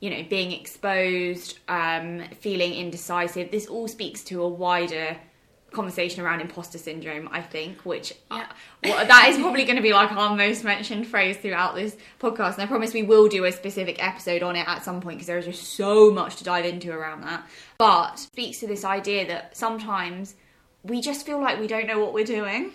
[0.00, 5.16] you know, being exposed, um, feeling indecisive, this all speaks to a wider
[5.72, 8.44] conversation around imposter syndrome, I think, which uh,
[8.82, 8.92] Yeah.
[8.94, 12.54] well, that is probably going to be like our most mentioned phrase throughout this podcast.
[12.54, 15.26] And I promise we will do a specific episode on it at some point because
[15.26, 17.46] there is just so much to dive into around that.
[17.78, 20.34] But speaks to this idea that sometimes
[20.82, 22.72] we just feel like we don't know what we're doing.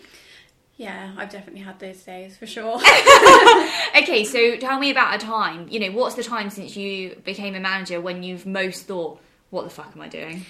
[0.78, 2.80] Yeah, I've definitely had those days for sure.
[3.98, 5.68] Okay, so tell me about a time.
[5.70, 9.64] You know, what's the time since you became a manager when you've most thought, "What
[9.64, 10.46] the fuck am I doing?"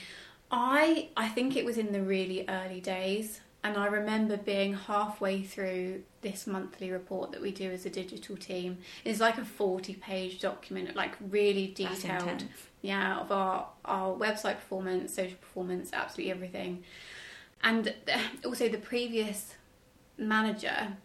[0.51, 5.43] I I think it was in the really early days, and I remember being halfway
[5.43, 8.77] through this monthly report that we do as a digital team.
[9.03, 12.45] It's like a forty-page document, like really detailed.
[12.81, 16.83] Yeah, of our our website performance, social performance, absolutely everything,
[17.61, 17.93] and
[18.45, 19.55] also the previous
[20.17, 20.95] manager.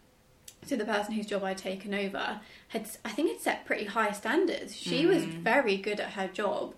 [0.65, 4.13] So the person whose job I'd taken over had, I think, had set pretty high
[4.13, 4.73] standards.
[4.73, 5.41] She was mm.
[5.41, 6.75] very good at her job,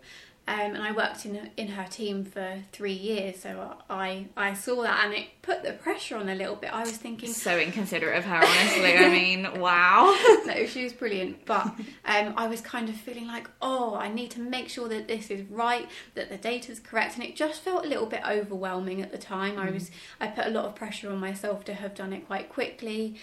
[0.47, 3.39] um, and I worked in in her team for three years.
[3.41, 6.71] So I I saw that, and it put the pressure on a little bit.
[6.73, 8.95] I was thinking, So inconsiderate of her, honestly.
[8.97, 10.15] I mean, wow.
[10.45, 11.65] no, she was brilliant, but
[12.05, 15.31] um, I was kind of feeling like, oh, I need to make sure that this
[15.31, 19.01] is right, that the data is correct, and it just felt a little bit overwhelming
[19.01, 19.57] at the time.
[19.57, 22.49] I was, I put a lot of pressure on myself to have done it quite
[22.49, 23.15] quickly.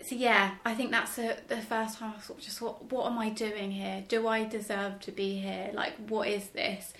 [0.00, 3.18] So yeah, I think that's the the first time I sort of just what am
[3.18, 4.04] I doing here?
[4.06, 5.70] Do I deserve to be here?
[5.74, 6.92] Like, what is this?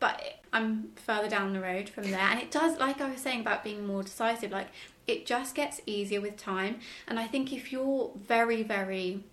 [0.00, 3.40] But I'm further down the road from there, and it does, like I was saying
[3.40, 4.68] about being more decisive, like
[5.06, 6.80] it just gets easier with time.
[7.08, 9.24] And I think if you're very, very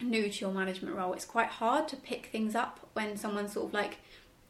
[0.00, 3.68] new to your management role, it's quite hard to pick things up when someone's sort
[3.68, 3.98] of like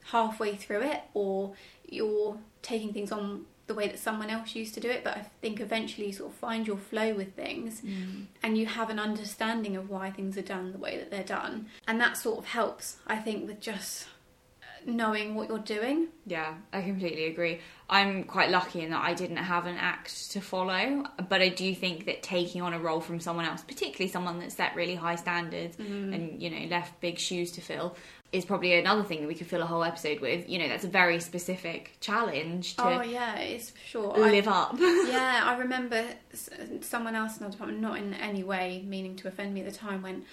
[0.06, 1.52] halfway through it, or
[1.88, 5.04] you're taking things on the way that someone else used to do it.
[5.04, 8.26] But I think eventually you sort of find your flow with things mm.
[8.42, 11.66] and you have an understanding of why things are done the way that they're done.
[11.86, 14.06] And that sort of helps, I think, with just
[14.86, 16.08] knowing what you're doing.
[16.26, 17.60] Yeah, I completely agree.
[17.88, 21.74] I'm quite lucky in that I didn't have an act to follow, but I do
[21.74, 25.16] think that taking on a role from someone else, particularly someone that set really high
[25.16, 26.14] standards mm.
[26.14, 27.96] and you know left big shoes to fill,
[28.32, 30.48] is probably another thing that we could fill a whole episode with.
[30.48, 34.16] You know, that's a very specific challenge to Oh yeah, it's sure.
[34.16, 34.74] I- live up.
[34.78, 36.04] yeah, I remember
[36.80, 39.76] someone else in our department, not in any way meaning to offend me at the
[39.76, 40.24] time, went,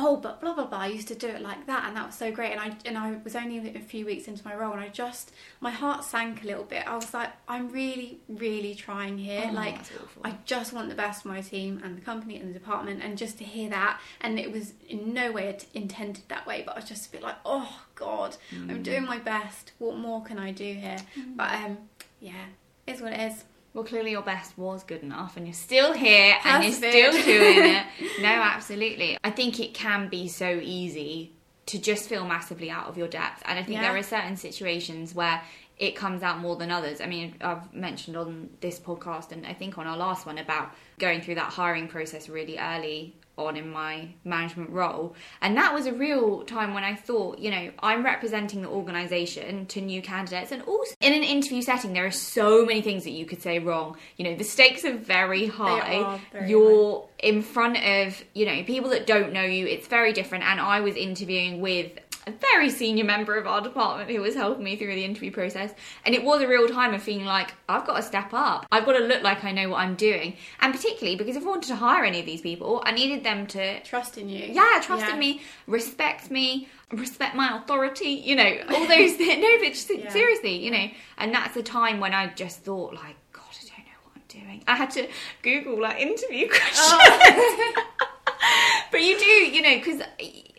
[0.00, 2.14] "Oh, but blah blah blah." I used to do it like that, and that was
[2.14, 2.52] so great.
[2.52, 5.32] And I and I was only a few weeks into my role, and I just
[5.60, 6.86] my heart sank a little bit.
[6.86, 9.46] I was like, "I'm really, really trying here.
[9.50, 9.78] Oh, like.
[10.24, 13.18] I just want the best for my team and the company and the department." And
[13.18, 16.80] just to hear that, and it was in no way intended that way, but I
[16.80, 18.70] was just a bit like, "Oh God, Mm.
[18.70, 19.72] I'm doing my best.
[19.78, 20.98] What more can I do here?"
[21.36, 21.78] But um,
[22.20, 22.46] yeah,
[22.86, 23.44] it's what it is.
[23.74, 27.22] Well, clearly your best was good enough, and you're still here and you're still doing
[27.76, 27.86] it.
[28.20, 29.18] No, absolutely.
[29.22, 31.32] I think it can be so easy
[31.66, 33.88] to just feel massively out of your depth, and I think Yeah.
[33.92, 35.42] there are certain situations where
[35.76, 37.00] it comes out more than others.
[37.00, 40.72] I mean, I've mentioned on this podcast, and I think on our last one about
[40.98, 45.14] going through that hiring process really early on in my management role.
[45.40, 49.66] And that was a real time when I thought, you know, I'm representing the organisation
[49.66, 50.52] to new candidates.
[50.52, 53.58] And also in an interview setting, there are so many things that you could say
[53.58, 53.96] wrong.
[54.16, 56.02] You know, the stakes are very high.
[56.02, 59.66] are very You're in front of, you know, people that don't know you.
[59.66, 60.44] It's very different.
[60.44, 61.92] And I was interviewing with
[62.28, 65.72] a very senior member of our department who was helping me through the interview process.
[66.04, 68.66] And it was a real time of feeling like, I've got to step up.
[68.70, 70.36] I've got to look like I know what I'm doing.
[70.60, 73.46] And particularly because if I wanted to hire any of these people, I needed them
[73.48, 74.44] to Trust in you.
[74.52, 75.16] yeah, trust Yeah.
[75.16, 79.42] me, respect me, respect my authority, you know, all those things.
[79.42, 80.08] No, but Yeah.
[80.10, 83.86] seriously, you know, and that's a time when I just thought, like, God, I don't
[83.86, 84.64] know what I'm doing.
[84.66, 85.08] I had to
[85.42, 86.76] Google like interview questions.
[86.78, 87.84] Oh.
[88.90, 90.02] but you do, you know, because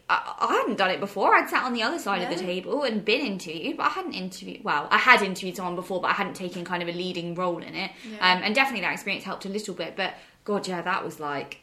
[0.09, 1.35] I, I hadn't done it before.
[1.35, 4.13] I'd sat on the other side of the table and been interviewed, but I hadn't
[4.13, 4.63] interviewed.
[4.63, 7.59] Well, I had interviewed someone before, but I hadn't taken kind of a leading role
[7.59, 7.91] in it.
[8.11, 8.17] Yeah.
[8.33, 9.95] Um, and definitely that experience helped a little bit.
[9.95, 11.59] But God, yeah, that was like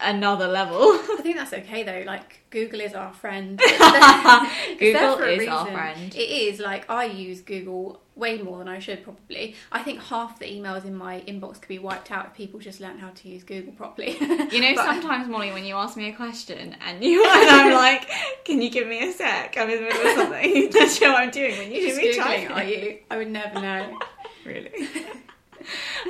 [0.00, 0.78] another level.
[0.80, 2.04] I think that's okay though.
[2.06, 3.60] Like Google is our friend.
[3.68, 4.46] It's there-
[4.78, 6.14] it's there Google is our friend.
[6.14, 6.60] It is.
[6.60, 9.54] Like I use Google way more than I should probably.
[9.70, 12.80] I think half the emails in my inbox could be wiped out if people just
[12.80, 14.16] learned how to use Google properly.
[14.52, 17.72] You know, But- sometimes Molly, when you ask me a question and you and I'm
[17.74, 18.08] like,
[18.44, 19.56] "Can you give me a sec?
[19.58, 22.48] I'm in the middle of something." That's what I'm doing when you Just me typing.
[22.52, 22.98] are you?
[23.10, 23.98] I would never know.
[24.44, 24.70] Really?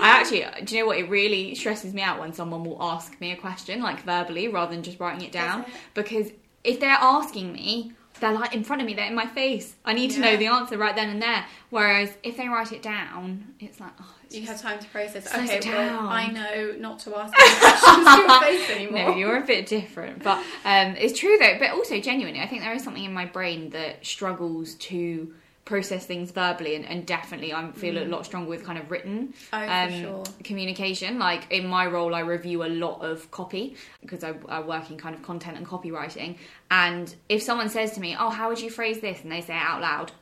[0.00, 0.98] I actually, do you know what?
[0.98, 4.74] It really stresses me out when someone will ask me a question, like verbally, rather
[4.74, 5.64] than just writing it down.
[5.94, 6.30] Because
[6.62, 9.74] if they're asking me, they're like in front of me, they're in my face.
[9.84, 10.32] I need to Yeah.
[10.32, 11.44] know the answer right then and there.
[11.70, 15.26] Whereas if they write it down, it's like, oh, it's You have time to process.
[15.34, 16.08] Okay, it well.
[16.08, 19.10] I know not to ask questions to your face anymore.
[19.10, 21.56] No, you're a bit different, but um, it's true though.
[21.58, 25.32] But also, genuinely, I think there is something in my brain that struggles to
[25.66, 29.34] process things verbally, and, and definitely I feel a lot stronger with kind of written
[29.52, 30.24] Oh, um, sure.
[30.44, 31.18] communication.
[31.18, 34.96] Like in my role, I review a lot of copy because I, I work in
[34.96, 36.38] kind of content and copywriting.
[36.70, 39.54] And if someone says to me, "Oh, how would you phrase this?" and they say
[39.54, 40.12] it out loud.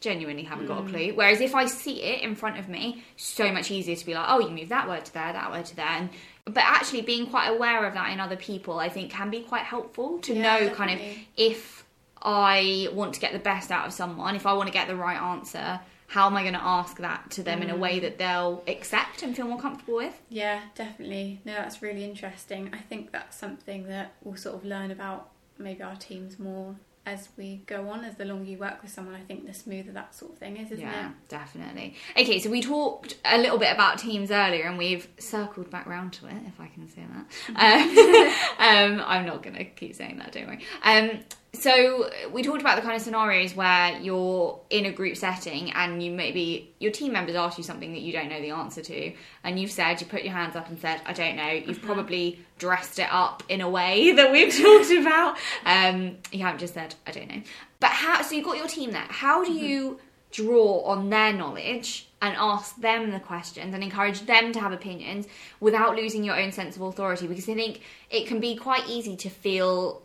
[0.00, 1.12] Genuinely haven't got a clue.
[1.14, 4.26] Whereas if I see it in front of me, so much easier to be like,
[4.28, 5.86] oh, you move that word to there, that word to there.
[5.86, 6.10] And,
[6.44, 9.62] but actually being quite aware of that in other people, I think, can be quite
[9.62, 11.06] helpful to Yeah, know kind of
[11.38, 11.83] if
[12.24, 14.96] I want to get the best out of someone, if I want to get the
[14.96, 18.18] right answer, how am I going to ask that to them in a way that
[18.18, 20.20] they'll accept and feel more comfortable with?
[20.28, 21.40] Yeah, definitely.
[21.44, 22.70] No, that's really interesting.
[22.72, 27.28] I think that's something that we'll sort of learn about maybe our teams more as
[27.36, 28.04] we go on.
[28.04, 30.56] As the longer you work with someone, I think the smoother that sort of thing
[30.56, 31.14] is, isn't yeah, it?
[31.28, 31.96] definitely.
[32.18, 36.12] Okay, so we talked a little bit about teams earlier, and we've circled back round
[36.14, 37.24] to it, if I can say that.
[38.58, 40.64] Um, um, I'm not going to keep saying that, don't worry.
[40.82, 41.20] Um,
[41.54, 46.02] so we talked about the kind of scenarios where you're in a group setting and
[46.02, 49.12] you maybe your team members ask you something that you don't know the answer to,
[49.42, 51.50] and you've said you put your hands up and said I don't know.
[51.50, 55.38] You've probably dressed it up in a way that we've talked about.
[55.64, 57.42] Um, you haven't just said I don't know.
[57.80, 58.22] But how?
[58.22, 59.06] So you've got your team there.
[59.08, 60.00] How do you
[60.32, 65.26] draw on their knowledge and ask them the questions and encourage them to have opinions
[65.60, 67.26] without losing your own sense of authority?
[67.26, 70.02] Because I think it can be quite easy to feel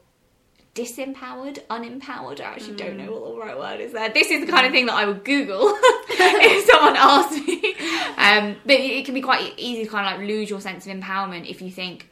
[0.75, 2.39] disempowered, unempowered.
[2.39, 4.09] I actually don't know what the right word is there.
[4.09, 5.67] This is the kind of thing that I would Google
[6.09, 7.75] if someone asked me.
[8.17, 10.93] Um, but it can be quite easy to kind of like lose your sense of
[10.93, 12.09] empowerment if you think,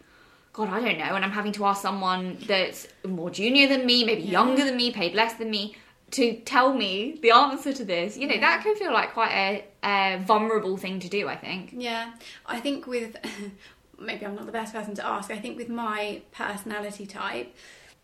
[0.54, 4.04] God, I don't know, and I'm having to ask someone that's more junior than me,
[4.04, 5.76] maybe younger than me, paid less than me,
[6.12, 8.18] to tell me the answer to this.
[8.18, 11.74] You know, that can feel like quite a, a vulnerable thing to do, I think.
[11.76, 12.14] Yeah,
[12.46, 13.18] I think with
[14.00, 15.32] maybe I'm not the best person to ask.
[15.32, 17.54] I think with my personality type,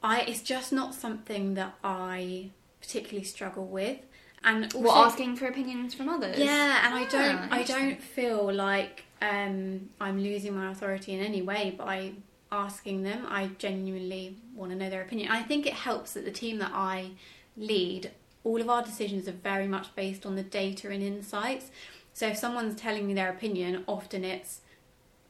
[0.04, 2.50] I it's just not something that I
[2.82, 4.00] particularly struggle with.
[4.44, 6.38] And also, What, asking for opinions from others?
[6.38, 11.22] Yeah, and I Ah, don't I don't feel like um, I'm losing my authority in
[11.22, 12.12] any way by
[12.52, 13.26] asking them.
[13.30, 15.32] I genuinely want to know their opinion.
[15.32, 17.12] I think it helps that the team that I
[17.56, 18.12] lead,
[18.44, 21.72] all of our decisions are very much based on the data and insights.
[22.14, 24.60] So if someone's telling me their opinion, often it's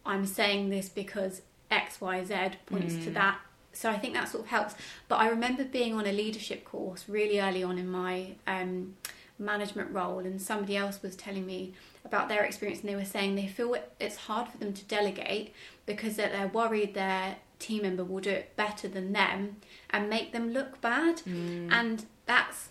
[0.05, 3.37] I'm saying this because X, Y, Z points to that.
[3.73, 4.75] So I think that sort of helps.
[5.07, 8.95] But I remember being on a leadership course really early on in my um,
[9.39, 11.73] management role, and somebody else was telling me
[12.05, 15.53] about their experience, and they were saying they feel it's hard for them to delegate
[15.85, 19.57] because that they're worried their team member will do it better than them
[19.89, 21.21] and make them look bad.
[21.71, 22.69] And that's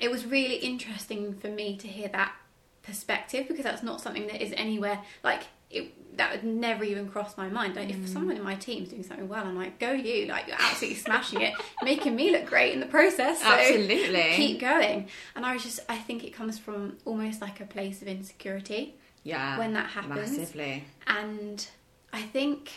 [0.00, 2.34] it was really interesting for me to hear that
[2.82, 7.36] perspective because that's not something that is anywhere like it, that would never even cross
[7.36, 7.76] my mind.
[7.76, 8.08] Like if mm.
[8.08, 10.26] someone in my team's doing something well, I'm like, go you!
[10.26, 13.40] Like you're absolutely smashing it, making me look great in the process.
[13.40, 14.32] So Absolutely.
[14.34, 15.08] keep going.
[15.34, 18.94] And I was just, I think it comes from almost like a place of insecurity,
[19.22, 19.58] Yeah.
[19.58, 20.38] when that happens.
[20.38, 20.84] Massively.
[21.06, 21.66] and
[22.12, 22.70] I think,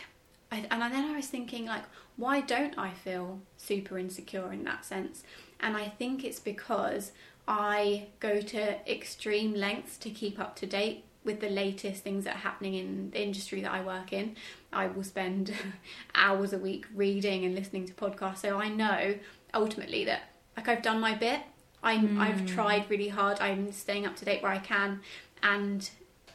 [0.50, 1.84] I, and then I was thinking like,
[2.16, 5.22] why don't I feel super insecure in that sense?
[5.60, 7.12] And I think it's because
[7.46, 12.36] I go to extreme lengths to keep up to date with the latest things that
[12.36, 14.34] are happening in the industry that I work in.
[14.72, 15.52] I will spend
[16.14, 19.14] hours a week reading and listening to podcasts, so I know
[19.52, 20.22] ultimately that
[20.56, 21.40] like I've done my bit.
[21.82, 23.40] I'm I've tried really hard.
[23.40, 25.00] I'm staying up to date where I can,
[25.42, 25.88] and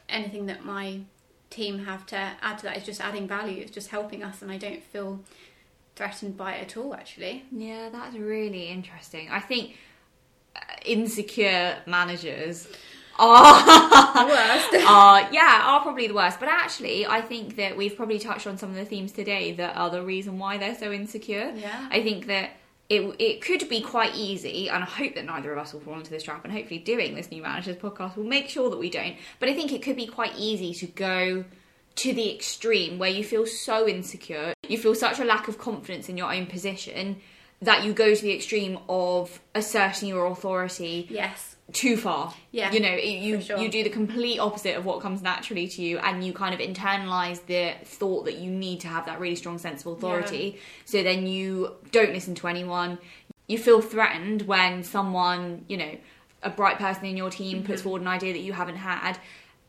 [0.08, 1.00] anything that my
[1.50, 3.62] team have to add to that is just adding value.
[3.62, 5.18] It's just helping us, and I don't feel
[5.96, 6.94] threatened by it at all.
[6.94, 9.28] Actually, Yeah, that's really interesting.
[9.28, 9.76] I think
[10.54, 12.68] uh, insecure managers
[13.18, 14.14] Oh.
[14.16, 14.86] are worst.
[14.86, 16.40] are oh, yeah are probably the worst.
[16.40, 19.76] But actually, I think that we've probably touched on some of the themes today that
[19.76, 21.52] are the reason why they're so insecure.
[21.54, 21.88] Yeah.
[21.90, 22.50] I think that.
[22.90, 25.94] It, it could be quite easy, and I hope that neither of us will fall
[25.94, 26.44] into this trap.
[26.44, 29.16] And hopefully, doing this new managers podcast will make sure that we don't.
[29.40, 31.46] But I think it could be quite easy to go
[31.96, 36.10] to the extreme where you feel so insecure, you feel such a lack of confidence
[36.10, 37.16] in your own position
[37.62, 42.32] that you go to the extreme of asserting your authority yes, too far.
[42.52, 43.58] Yeah, you know, it- you sure.
[43.58, 46.60] you do the complete opposite of what comes naturally to you, and you kind of
[46.60, 50.58] internalize the thought that you need to have that really strong sense of authority.
[50.86, 52.98] So then you don't listen to anyone.
[53.48, 55.90] You feel threatened when someone, you know,
[56.42, 57.82] a bright person in your team puts Mm-hmm.
[57.84, 59.18] forward an idea that you haven't had.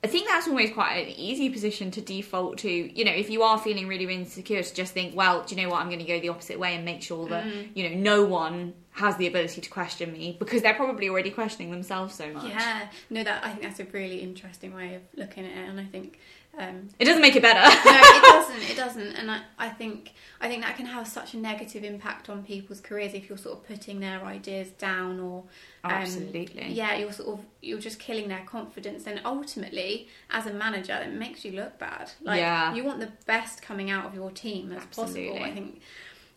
[0.04, 2.70] I think that's almost quite an easy position to default to.
[2.70, 5.70] You know, if you are feeling really insecure, to just think, well, do you know
[5.70, 5.82] what?
[5.82, 7.72] I'm going to go the opposite way and make sure that Mm-hmm.
[7.74, 11.70] you know no one has the ability to question me because they're probably already questioning
[11.72, 12.46] themselves so much.
[12.46, 15.80] Yeah, no, that I think that's a really interesting way of looking at it, and
[15.80, 16.18] I think
[16.58, 17.60] um, It doesn't make it better.
[17.60, 18.72] no, it doesn't.
[18.72, 22.30] It doesn't, and I, I think I think that can have such a negative impact
[22.30, 25.44] on people's careers if you're sort of putting their ideas down or
[25.84, 26.68] um, Absolutely.
[26.72, 31.12] yeah, you're sort of you're just killing their confidence, and ultimately, as a manager, it
[31.12, 32.10] makes you look bad.
[32.22, 32.74] Like Yeah.
[32.74, 35.28] you want the best coming out of your team as Absolutely.
[35.32, 35.44] possible.
[35.44, 35.82] I think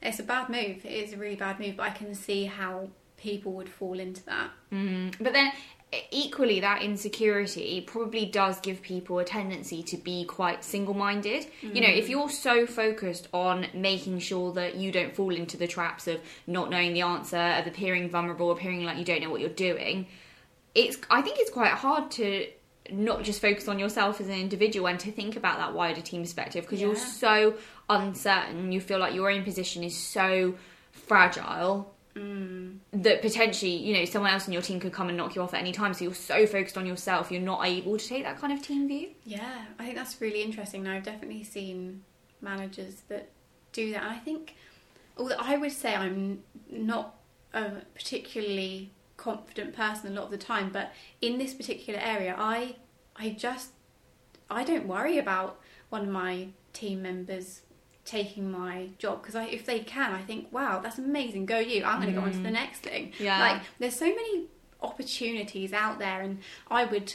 [0.03, 0.85] it's a bad move.
[0.85, 4.25] It is a really bad move, but I can see how people would fall into
[4.27, 4.51] that.
[4.73, 5.53] Mm, but then
[6.11, 11.89] equally that insecurity probably does give people a tendency to be quite single-minded you know
[11.89, 16.21] if you're so focused on making sure that you don't fall into the traps of
[16.47, 20.07] not knowing the answer of appearing vulnerable appearing like you don't know what you're doing
[20.75, 22.47] it's i think it's quite hard to
[22.91, 26.23] not just focus on yourself as an individual and to think about that wider team
[26.23, 27.55] perspective because you're so
[27.91, 30.55] uncertain you feel like your own position is so
[30.93, 32.77] fragile mm.
[32.93, 35.55] that potentially, you know, someone else in your team could come and knock you off
[35.55, 35.95] at any time.
[35.95, 38.89] So you're so focused on yourself, you're not able to take that kind of team
[38.89, 39.11] view.
[39.25, 40.83] Yeah, I think that's really interesting.
[40.83, 42.03] Now, I've definitely seen
[42.41, 43.31] managers that
[43.73, 44.03] do that.
[44.03, 44.55] And I think,
[45.17, 47.15] although I would say I'm not
[47.55, 52.77] a particularly confident person a lot of the time, but in this particular area, I,
[53.17, 53.71] I just,
[54.51, 57.63] I don't worry about one of my team members
[58.09, 61.47] taking my job because if they can, I think, wow, that's amazing.
[61.47, 61.85] Go you!
[61.85, 62.53] I'm going to go on to the mm.
[62.53, 63.13] next thing.
[63.19, 63.39] Yeah.
[63.41, 64.47] like there's so many
[64.81, 66.39] opportunities out there, and
[66.71, 67.15] I would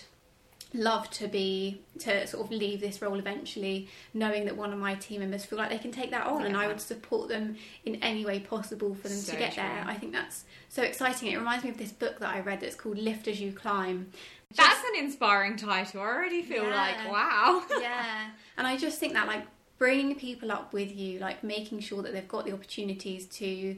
[0.74, 4.96] love to be to sort of leave this role eventually knowing that one of my
[4.96, 7.98] team members feel like they can take that on and I would support them in
[7.98, 9.84] any way possible for them So to get there.
[9.86, 11.32] I think that's so exciting.
[11.32, 14.10] It reminds me of this book that I read that's called Lift as You Climb.
[14.56, 16.02] That's an inspiring title.
[16.02, 16.76] I already feel Yeah.
[16.76, 17.64] like, wow.
[17.80, 18.30] yeah.
[18.58, 19.46] And I just think that like
[19.84, 23.76] bringing people up with you, like making sure that they've got the opportunities to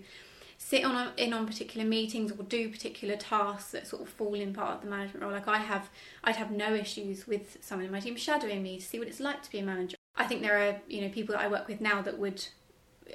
[0.60, 4.54] sit on in on particular meetings or do particular tasks that sort of fall in
[4.54, 5.32] part of the management role.
[5.32, 5.90] Like I have,
[6.24, 9.20] I'd have no issues with someone in my team shadowing me to see what it's
[9.20, 9.98] like to be a manager.
[10.16, 12.46] I think there are you know people that I work with now that would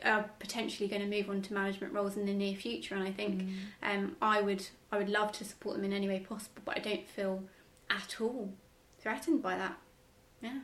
[0.05, 3.13] are potentially going to move on to management roles in the near future, and I
[3.13, 3.45] think
[3.85, 6.81] um, I would I would love to support them in any way possible, but I
[6.81, 7.45] don't feel
[7.89, 8.53] at all
[8.99, 9.79] threatened by that.
[10.43, 10.59] Yeah.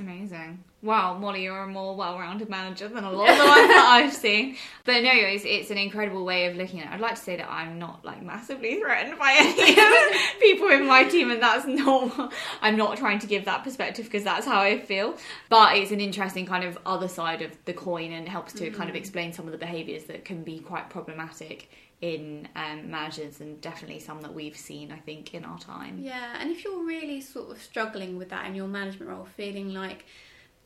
[0.00, 0.64] Amazing.
[0.80, 4.14] Wow, Molly, you're a more well-rounded manager than a lot of the ones that I've
[4.14, 4.56] seen.
[4.86, 6.94] But no, it's, it's an incredible way of looking at it.
[6.94, 10.68] I'd like to say that I'm not like massively threatened by any of the people
[10.68, 12.32] in my team, and that's not.
[12.62, 15.16] I'm not trying to give that perspective because that's how I feel.
[15.50, 18.88] But it's an interesting kind of other side of the coin, and helps to kind
[18.88, 19.00] of hmm.
[19.00, 21.68] explain some of the behaviours that can be quite problematic
[22.00, 25.98] in um, managers, and definitely some that we've seen, I think, in our time.
[26.00, 29.74] Yeah, and if you're really sort of struggling with that in your management role, feeling
[29.74, 30.06] like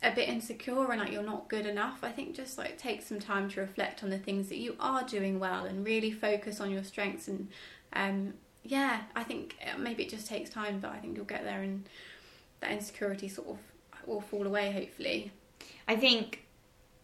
[0.03, 3.19] a bit insecure and like you're not good enough, I think just like take some
[3.19, 6.71] time to reflect on the things that you are doing well and really focus on
[6.71, 7.27] your strengths.
[7.27, 7.49] And
[7.95, 11.45] um, yeah, I think uh, maybe it just takes time, but I think you'll get
[11.45, 11.89] there and
[12.61, 13.59] that insecurity sort of
[14.07, 15.33] will fall away, hopefully.
[15.89, 16.47] I think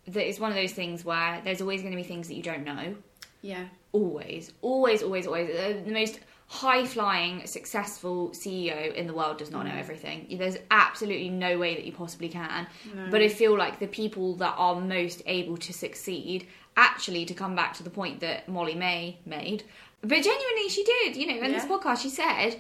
[0.06, 2.42] that it's one of those things where there's always going to be things that you
[2.42, 2.96] don't know.
[3.42, 3.64] Yeah.
[3.92, 5.48] Always, always, always, always.
[5.48, 9.78] The, the most high flying, successful CEO in the world does not know mm.
[9.78, 10.26] everything.
[10.36, 12.66] There's absolutely no way that you possibly can.
[13.10, 17.54] But I feel like the people that are most able to succeed, actually, to come
[17.54, 19.62] back to the point that Molly-Mae made,
[20.02, 22.56] but genuinely she did, you know, in this podcast, she said,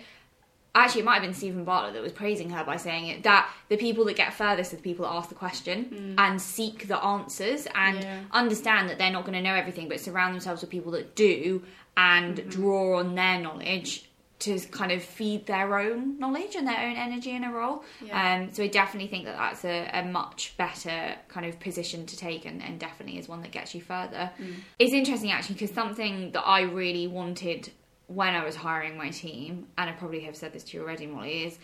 [0.74, 3.50] actually it might have been Steven Bartlett that was praising her by saying it that
[3.68, 6.14] the people that get furthest are the people that ask the question mm.
[6.18, 8.20] and seek the answers and Yeah.
[8.32, 11.62] understand that they're not going to know everything but surround themselves with people that do
[11.96, 12.48] and mm-hmm.
[12.48, 14.06] draw on their knowledge
[14.40, 17.84] to kind of feed their own knowledge and their own energy in a role.
[18.02, 18.36] Yeah.
[18.40, 22.16] um, so I definitely think that that's a, a much better kind of position to
[22.16, 24.30] take and, and definitely is one that gets you further.
[24.40, 24.54] Mm.
[24.78, 27.70] It's interesting actually because something that I really wanted
[28.10, 31.06] when I was hiring my team, and I probably have said this to you already,
[31.06, 31.58] Molly, is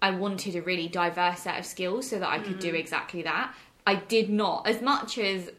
[0.00, 2.76] I wanted a really diverse set of skills so that I could do mm-hmm.
[2.76, 3.54] exactly that.
[3.86, 5.50] I did not, as much as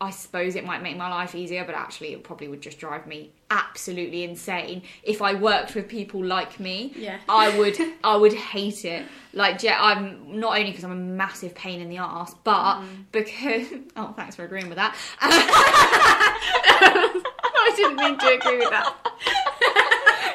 [0.00, 3.06] I suppose it might make my life easier, but actually it probably would just drive
[3.06, 6.92] me absolutely insane if I worked with people like me.
[6.94, 7.18] Yeah.
[7.28, 9.06] I would, I would hate it.
[9.32, 13.02] Like, Je- I'm not only because I'm a massive pain in the ass, but mm-hmm.
[13.10, 14.94] because oh, thanks for agreeing with that.
[17.58, 18.94] I didn't mean to agree with that.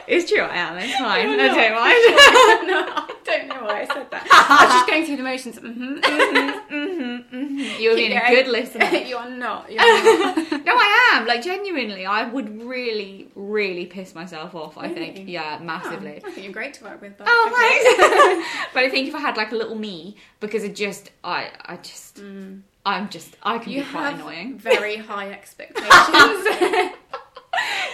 [0.07, 0.78] It's true, I am.
[0.78, 1.30] It's fine.
[1.30, 1.47] I no.
[1.47, 2.67] don't mind.
[2.67, 4.28] no, I don't know why I said that.
[4.32, 5.57] I was just going through the motions.
[5.57, 5.97] hmm
[7.82, 8.86] You're being a good listener.
[8.86, 9.69] you are not.
[9.71, 10.38] You're not.
[10.65, 11.26] No, I am.
[11.28, 14.78] Like genuinely, I would really, really piss myself off.
[14.78, 16.21] I think, yeah, massively.
[16.23, 17.17] Oh, I think you're great to work with.
[17.17, 18.07] But Oh, okay.
[18.07, 18.47] thanks.
[18.73, 21.78] but I think if I had like a little me, because it just, I, I
[21.78, 22.61] just, mm.
[22.86, 24.57] I'm just, I can You be quite have annoying.
[24.57, 26.95] very high expectations.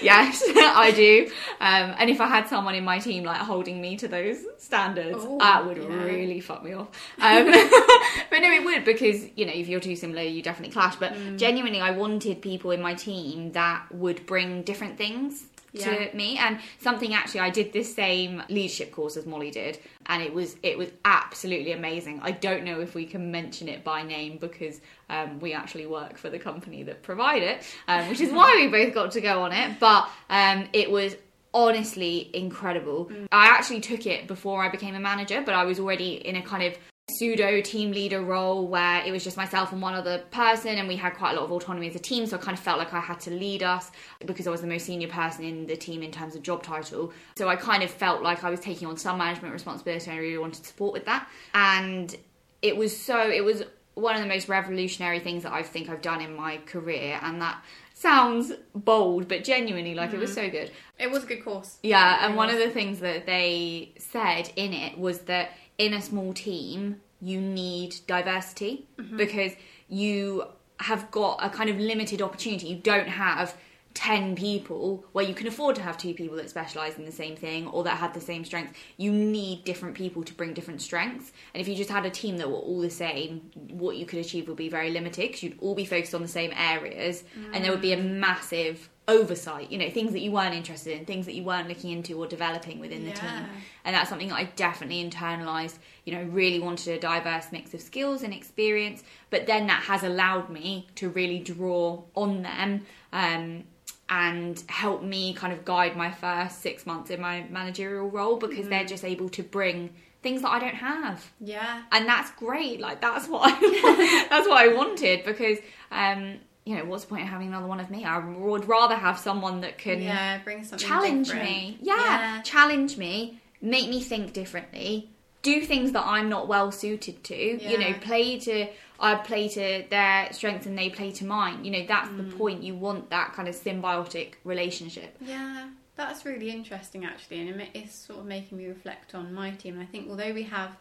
[0.01, 1.29] Yes, I do.
[1.59, 5.17] Um, and if I had someone in my team like holding me to those standards,
[5.19, 6.03] Oh, that would yeah.
[6.03, 6.87] really fuck me off.
[7.19, 7.45] Um,
[8.29, 10.95] but no, it would because you know if you're too similar, you definitely clash.
[10.95, 11.37] But Mm.
[11.37, 15.45] genuinely, I wanted people in my team that would bring different things
[15.80, 16.09] Yeah.
[16.09, 20.23] to me and something actually I did this same leadership course as Molly did and
[20.23, 22.19] it was it was absolutely amazing.
[22.23, 26.17] I don't know if we can mention it by name because um, we actually work
[26.17, 29.43] for the company that provide it, um, which is why we both got to go
[29.43, 29.80] on it.
[29.80, 31.15] But um, it was
[31.53, 33.11] honestly incredible.
[33.32, 36.41] I actually took it before I became a manager, but I was already in a
[36.41, 36.78] kind of
[37.10, 40.97] pseudo team leader role where it was just myself and one other person and we
[40.97, 42.93] had quite a lot of autonomy as a team so I kind of felt like
[42.93, 43.91] I had to lead us
[44.26, 47.14] because I was the most senior person in the team in terms of job title.
[47.38, 50.22] So I kind of felt like I was taking on some management responsibility and I
[50.22, 51.30] really wanted support with that.
[51.53, 52.14] And
[52.62, 56.01] it was so it was one of the most revolutionary things that I think I've
[56.01, 57.20] done in my career.
[57.24, 60.45] And that sounds bold but genuinely like it was mm-hmm.
[60.45, 60.72] so good.
[60.99, 61.78] It was a good course.
[61.84, 66.01] yeah, and one of the things that they said in it was that in a
[66.01, 69.17] small team, you need diversity mm-hmm.
[69.17, 69.53] because
[69.89, 70.45] you
[70.80, 72.67] have got a kind of limited opportunity.
[72.67, 73.55] You don't have
[73.97, 77.35] 10 people where you can afford to have two people that specialize in the same
[77.35, 78.77] thing or that have the same strengths.
[78.95, 81.31] You need different people to bring different strengths.
[81.55, 84.19] And if you just had a team that were all the same, what you could
[84.19, 87.23] achieve would be very limited because you'd all be focused on the same areas
[87.53, 91.05] and there would be a massive oversight, you know, things that you weren't interested in,
[91.05, 93.47] things that you weren't looking into or developing within the team.
[93.85, 97.81] And that's something that I definitely internalized, you know, really wanted a diverse mix of
[97.81, 99.03] skills and experience.
[99.29, 103.63] But then that has allowed me to really draw on them um,
[104.10, 108.68] and help me kind of guide my first six months in my managerial role because
[108.70, 109.89] they're just able to bring
[110.24, 111.84] things that I don't have Yeah.
[111.91, 112.80] and that's great.
[112.80, 115.58] Like that's what I, that's what I wanted because
[115.91, 118.03] um, you know what's the point of having another one of me?
[118.05, 121.49] I would rather have someone that can yeah, bring something challenge different.
[121.49, 121.78] me.
[121.82, 122.41] Yeah, Yeah.
[122.43, 125.12] challenge me, make me think differently,
[125.47, 127.35] do things that I'm not well suited to.
[127.35, 128.67] You know, play to
[128.99, 131.63] I play to their strengths and they play to mine.
[131.63, 132.37] You know, that's the Mm.
[132.37, 132.63] point.
[132.63, 135.15] You want that kind of symbiotic relationship.
[135.21, 139.79] Yeah, that's really interesting actually, and it's sort of making me reflect on my team.
[139.79, 140.71] I think although we have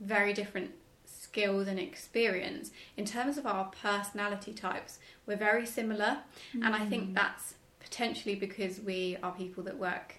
[0.00, 0.70] very different
[1.06, 6.18] skills and experience, in terms of our personality types, we're very similar,
[6.52, 10.16] and I think that's potentially because we are people that work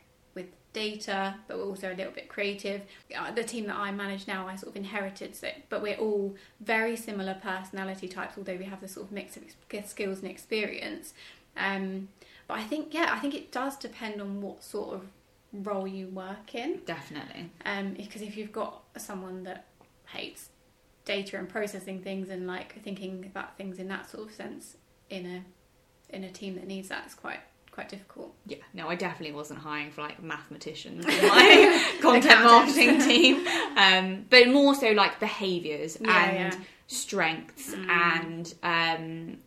[0.74, 2.82] data, but we're also a little bit creative.
[3.16, 6.36] Uh, The team that I manage now, I sort of inherited, so but we're all
[6.60, 9.44] very similar personality types, although we have this sort of mix of
[9.86, 11.14] skills and experience.
[11.56, 12.10] Um,
[12.48, 15.02] but I think, yeah, I think it does depend on what sort of
[15.54, 16.82] role you work in.
[16.86, 17.52] Definitely.
[17.66, 19.66] Um, because if you've got someone that
[20.08, 20.50] hates
[21.06, 24.78] data and processing things and like thinking about things in that sort of sense
[25.10, 25.44] in a
[26.16, 27.40] in a team that needs that, it's quite
[27.74, 28.34] quite difficult.
[28.46, 34.26] Yeah, no, I definitely wasn't hiring for like mathematicians in my content marketing team, um,
[34.30, 36.60] but more so like behaviors Yeah, and yeah.
[36.88, 37.90] strengths Mm.
[37.90, 39.38] and um,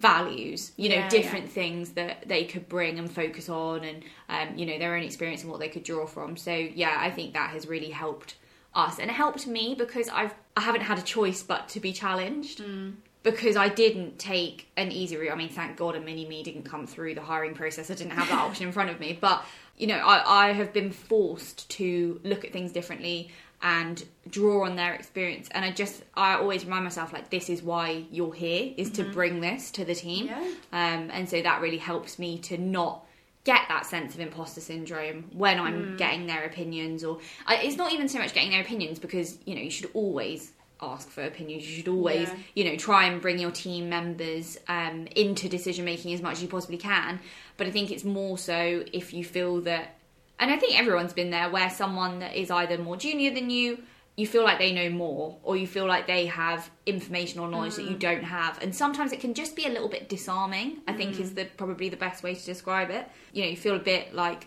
[0.00, 0.72] values.
[0.76, 4.66] You know, Yeah, different things that they could bring and focus on, and um, you
[4.66, 6.36] know their own experience and what they could draw from.
[6.36, 8.34] So yeah, I think that has really helped
[8.74, 11.92] us, and it helped me because I've I haven't had a choice but to be
[11.92, 12.94] challenged Mm.
[13.30, 15.32] Because I didn't take an easy route.
[15.32, 17.90] I mean, thank God a mini me didn't come through the hiring process.
[17.90, 19.18] I didn't have that option in front of me.
[19.20, 19.44] But,
[19.76, 24.76] you know, I, I have been forced to look at things differently and draw on
[24.76, 25.48] their experience.
[25.50, 29.04] And I just, I always remind myself, like, this is why you're here, is to
[29.04, 30.26] bring this to the team.
[30.26, 30.38] Yeah.
[30.72, 33.04] Um, and so that really helps me to not
[33.44, 37.92] get that sense of imposter syndrome when I'm getting their opinions or I, it's not
[37.94, 41.68] even so much getting their opinions because you know you should always ask for opinions.
[41.68, 42.36] You should always Yeah.
[42.54, 46.42] you know try and bring your team members um, into decision making as much as
[46.42, 47.20] you possibly can.
[47.56, 49.96] But I think it's more so if you feel that
[50.40, 53.78] and I think everyone's been there where someone that is either more junior than you
[54.16, 57.76] you feel like they know more or you feel like they have information or knowledge
[57.76, 58.60] that you don't have.
[58.60, 61.88] And sometimes it can just be a little bit disarming i think is the probably
[61.88, 63.06] the best way to describe it.
[63.32, 64.46] You know you feel a bit like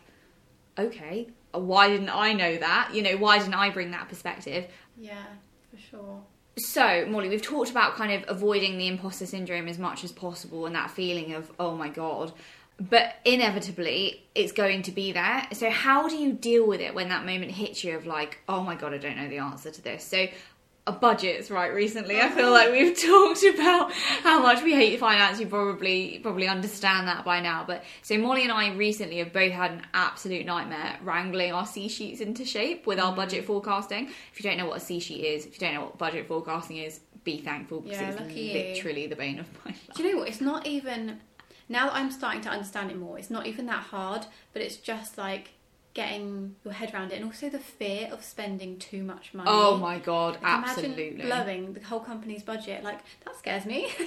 [0.77, 2.91] okay why didn't i know that?
[2.93, 4.67] You know why didn't i bring that perspective?
[4.97, 5.25] Yeah,
[5.91, 6.21] sure.
[6.57, 10.65] so, Molly, we've talked about kind of avoiding the imposter syndrome as much as possible
[10.65, 12.31] and that feeling of, oh my God.
[12.79, 15.47] But inevitably, it's going to be there.
[15.53, 18.63] So, how do you deal with it when that moment hits you of like, oh
[18.63, 20.03] my God, I don't know the answer to this?
[20.03, 20.27] So,
[20.85, 21.73] budgets, right?
[21.73, 23.91] Recently, I feel like we've talked about
[24.23, 25.39] how much we hate finance.
[25.39, 27.63] You probably probably understand that by now.
[27.67, 31.87] But so Molly and I recently have both had an absolute nightmare wrangling our C
[31.87, 33.47] sheets into shape with our budget mm.
[33.47, 34.09] forecasting.
[34.33, 36.27] If you don't know what a C sheet is, if you don't know what budget
[36.27, 38.53] forecasting is, be thankful because Yeah, it's lucky you.
[38.53, 39.89] literally the bane of my life.
[39.95, 40.29] Do you know what?
[40.29, 41.19] It's not even.
[41.69, 44.77] now that I'm starting to understand it more, it's not even that hard, but it's
[44.77, 45.51] just like
[45.93, 49.49] getting your head around it and also the fear of spending too much money.
[49.51, 51.09] Oh my god, Like, absolutely.
[51.21, 52.83] Imagine blowing the whole company's budget.
[52.83, 53.91] Like that scares me.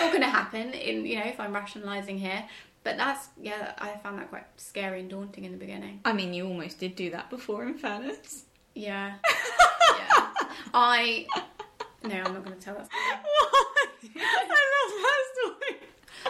[0.00, 0.72] Not going to happen.
[0.72, 2.44] In you know, if I'm rationalising here,
[2.84, 6.00] but that's yeah, I found that quite scary and daunting in the beginning.
[6.04, 8.44] I mean, you almost did do that before, in fairness.
[8.74, 9.14] Yeah,
[9.98, 10.28] yeah.
[10.74, 11.26] I
[12.04, 12.88] no, I'm not going to tell that.
[12.90, 13.86] Why?
[14.16, 14.85] I love.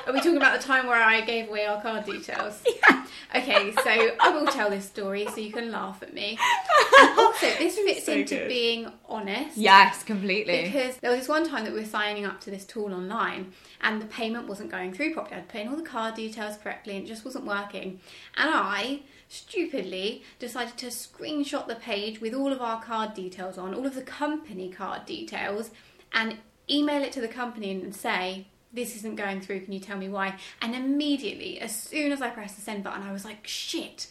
[0.06, 2.62] Are we talking about the time where I gave away our card details?
[2.88, 3.04] Yeah.
[3.34, 3.90] Okay, so
[4.20, 6.38] I will tell this story so you can laugh at me.
[6.98, 8.48] And also, this fits So into good.
[8.48, 9.56] being honest.
[9.58, 10.62] Yes, completely.
[10.64, 13.52] Because there was this one time that we were signing up to this tool online
[13.82, 15.36] and the payment wasn't going through properly.
[15.36, 18.00] I'd put in all the card details correctly and it just wasn't working.
[18.36, 23.74] And I stupidly decided to screenshot the page with all of our card details on,
[23.74, 25.70] all of the company card details,
[26.12, 26.36] and
[26.70, 28.46] email it to the company and say,
[28.76, 30.36] this isn't going through, can you tell me why?
[30.62, 34.06] And immediately, as soon as I pressed the send button, I was like, shit,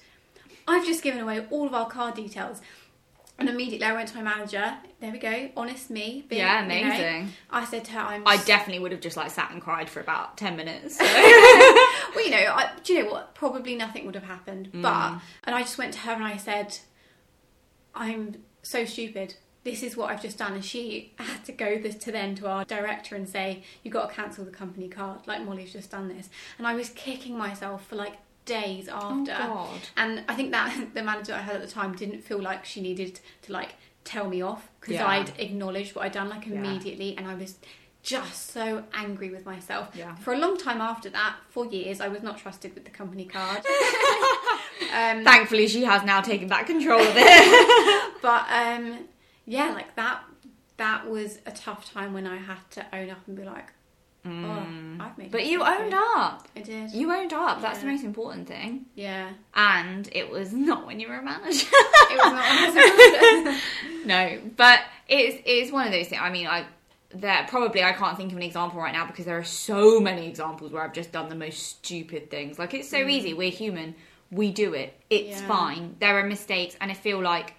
[0.68, 2.61] I've just given away all of our card details.
[3.38, 4.76] And immediately I went to my manager.
[5.01, 6.26] There we go, honest me.
[6.28, 7.34] being, Yeah, you know, amazing.
[7.49, 8.24] I said to her, I'm.
[8.26, 10.97] I definitely would have just like sat and cried for about 10 minutes.
[10.99, 13.36] well, you know, I, do you know what?
[13.36, 14.72] Probably nothing would have happened.
[14.72, 14.82] Mm.
[14.82, 16.78] But, and I just went to her and I said,
[17.93, 19.36] I'm so stupid.
[19.66, 20.53] This is what I've just done.
[20.53, 24.09] And she had to go this to then to our director and say, You've got
[24.09, 25.22] to cancel the company card.
[25.28, 26.30] Like Molly's just done this.
[26.57, 28.13] And I was kicking myself for like
[28.45, 29.32] days after.
[29.32, 29.80] God.
[29.97, 32.80] And I think that the manager I had at the time didn't feel like she
[32.80, 35.07] needed to like tell me off because Yeah.
[35.07, 36.53] I'd acknowledged what I'd done like Yeah.
[36.59, 37.55] immediately and I was
[38.03, 39.89] just so angry with myself.
[39.95, 40.13] Yeah.
[40.18, 43.26] For a long time after that, for years, I was not trusted with the company
[43.26, 43.66] card.
[44.93, 48.13] um, Thankfully, she has now taken back control of it.
[48.22, 48.99] but um,
[49.45, 50.23] yeah, like that.
[50.77, 53.67] That was a tough time when I had to own up and be like,
[54.25, 54.29] "Oh,
[54.99, 55.31] I've made." Mm.
[55.31, 56.47] but you owned here." up.
[56.55, 56.91] I did.
[56.91, 57.61] You owned up.
[57.61, 58.85] That's the most important thing.
[58.95, 59.29] yeah.
[59.53, 61.67] And it was not when you were a manager.
[61.71, 63.45] It was not.
[63.47, 63.63] honest.
[64.05, 66.21] no, but it's it's one of those things.
[66.23, 66.65] I mean, I
[67.13, 70.27] there probably I can't think of an example right now because there are so many
[70.27, 72.59] examples where I've just done the most stupid things.
[72.59, 73.33] Like it's so easy.
[73.33, 73.95] We're human.
[74.31, 74.93] We do it.
[75.09, 75.47] It's Yeah.
[75.47, 75.95] fine.
[75.99, 77.53] There are mistakes, and I feel like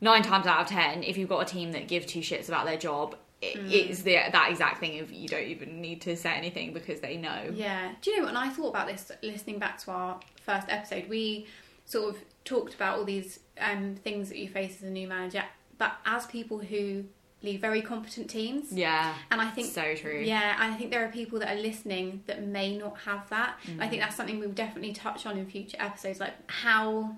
[0.00, 2.66] nine times out of ten, if you've got a team that give two shits about
[2.66, 6.30] their job, it, it's the that exact thing of you don't even need to say
[6.30, 7.50] anything because they know.
[7.52, 7.92] Yeah.
[8.02, 8.34] Do you know what?
[8.34, 11.46] When I thought about this, listening back to our first episode, we
[11.86, 15.42] sort of talked about all these um, things that you face as a new manager,
[15.78, 17.04] but as people who
[17.42, 18.72] lead very competent teams.
[18.72, 19.14] Yeah.
[19.30, 20.20] And I think So true.
[20.20, 23.58] Yeah, and I think there are people that are listening that may not have that.
[23.78, 27.16] I think that's something we'll definitely touch on in future episodes, like how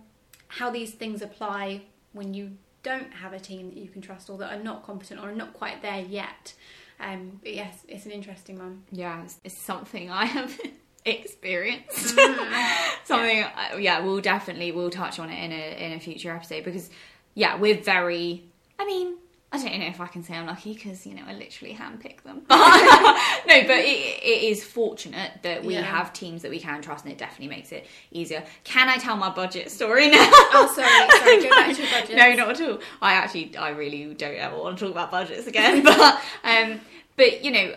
[0.49, 2.53] how these things apply when you
[2.83, 5.35] don't have a team that you can trust or that are not competent or are
[5.35, 6.55] not quite there yet.
[7.01, 8.83] Um, but yes, it's an interesting one.
[8.91, 10.59] Yeah, it's, it's something I have
[11.05, 12.17] experienced.
[12.17, 12.75] Mm.
[13.05, 13.77] something, yeah.
[13.77, 16.91] yeah, we'll definitely we'll touch on it in a in a future episode because
[17.35, 18.45] yeah, we're very.
[18.79, 19.17] I mean,
[19.55, 22.23] I don't know if I can say I'm lucky because you know I literally handpick
[22.23, 22.43] them.
[22.49, 25.83] no, but it, it is fortunate that we Yeah.
[25.83, 28.43] have teams that we can trust, and it definitely makes it easier.
[28.65, 30.19] Can I tell my budget story now?
[30.55, 32.17] Oh, sorry, sorry, go back to budget.
[32.17, 32.79] No, not at all.
[33.03, 35.83] I actually, I really don't ever want to talk about budgets again.
[35.85, 36.81] but, um,
[37.17, 37.75] but you know,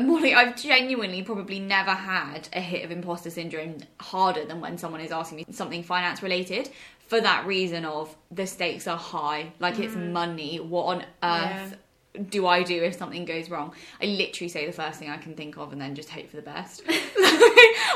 [0.00, 5.02] Molly, I've genuinely probably never had a hit of imposter syndrome harder than when someone
[5.02, 6.70] is asking me something finance related.
[7.12, 10.12] For that reason of the stakes are high, like it's mm.
[10.12, 10.56] money.
[10.60, 11.76] What on earth
[12.28, 13.72] do I do if something goes wrong?
[14.00, 16.36] I literally say the first thing I can think of and then just hope for
[16.36, 16.82] the best.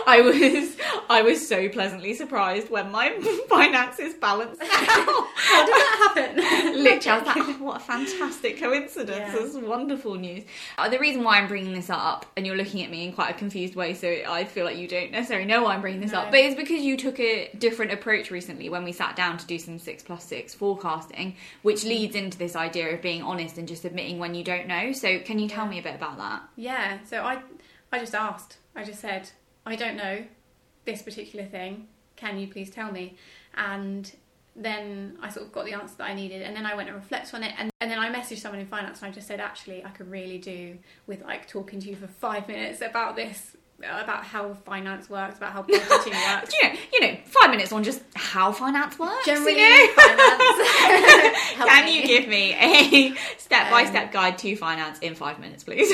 [0.09, 0.77] I was
[1.11, 3.11] I was so pleasantly surprised when my
[3.49, 4.69] finances balanced out.
[4.69, 6.83] How did that happen?
[6.83, 9.19] Literally, I was like, oh, what a fantastic coincidence.
[9.19, 9.33] Yeah.
[9.39, 10.45] That's wonderful news.
[10.79, 13.31] Uh, the reason why I'm bringing this up, and you're looking at me in quite
[13.31, 16.12] a confused way, so I feel like you don't necessarily know why I'm bringing this
[16.12, 16.21] No.
[16.21, 19.47] up, but it's because you took a different approach recently when we sat down to
[19.47, 21.89] do some six plus six forecasting, which Mm.
[21.89, 24.93] leads into this idea of being honest and just admitting when you don't know.
[24.93, 26.43] So, can you tell me a bit about that?
[26.57, 27.43] Yeah, so I
[27.93, 28.59] I just asked.
[28.75, 29.31] I just said,
[29.65, 30.25] I don't know
[30.85, 31.89] this particular thing.
[32.17, 33.17] Can you please tell me?
[33.55, 34.11] And
[34.55, 36.97] then I sort of got the answer that I needed, and then I went and
[36.97, 39.41] reflected on it, and, and then I messaged someone in finance, and I just said,
[39.41, 43.56] actually, I could really do with like talking to you for five minutes about this,
[43.81, 46.55] about how finance works, about how budgeting works.
[46.62, 49.27] You know, you know, five minutes on just how finance works.
[49.27, 49.93] Generally, you know?
[49.95, 51.55] finance.
[51.57, 52.01] Can me.
[52.01, 55.93] you give me a step by Um, step guide to finance in five minutes, please?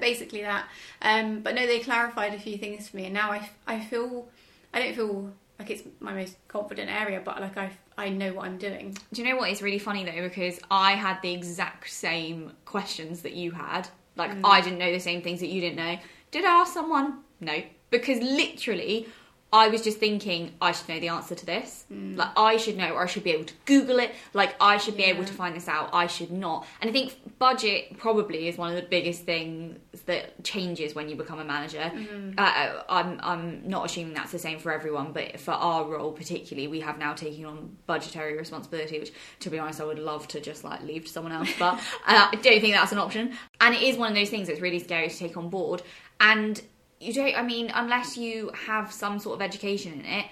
[0.00, 0.66] basically that.
[1.00, 4.28] Um, but no, they clarified a few things for me, and now I, I feel
[4.74, 8.46] I don't feel like it's my most confident area, but like I I know what
[8.46, 8.96] I'm doing.
[9.12, 10.22] Do you know what is really funny though?
[10.28, 13.88] Because I had the exact same questions that you had.
[14.16, 14.40] Like Mm.
[14.44, 15.96] I didn't know the same things that you didn't know.
[16.32, 17.20] Did I ask someone?
[17.40, 17.62] No.
[17.90, 19.06] because literally
[19.52, 21.84] I was just thinking I should know the answer to this.
[21.92, 22.16] Mm.
[22.16, 24.14] Like I should know, or I should be able to Google it.
[24.32, 25.90] Like I should be able to find this out.
[25.92, 26.66] I should not.
[26.80, 31.16] And I think budget probably is one of the biggest things that changes when you
[31.16, 31.92] become a manager.
[31.94, 32.32] Mm-hmm.
[32.38, 36.66] Uh, I'm I'm not assuming that's the same for everyone, but for our role particularly,
[36.68, 40.40] we have now taken on budgetary responsibility, which to be honest, I would love to
[40.40, 41.74] just like leave to someone else, but
[42.06, 43.34] uh, I don't think that's an option.
[43.60, 45.82] And it is one of those things that's really scary to take on board.
[46.20, 46.62] And
[47.02, 50.26] you don't i mean unless you have some sort of education in it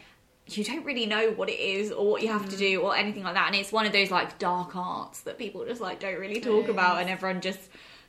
[0.46, 3.22] you don't really know what it is or what you have to do or anything
[3.22, 6.18] like that and it's one of those like dark arts that people just like don't
[6.18, 7.60] really talk It about and everyone just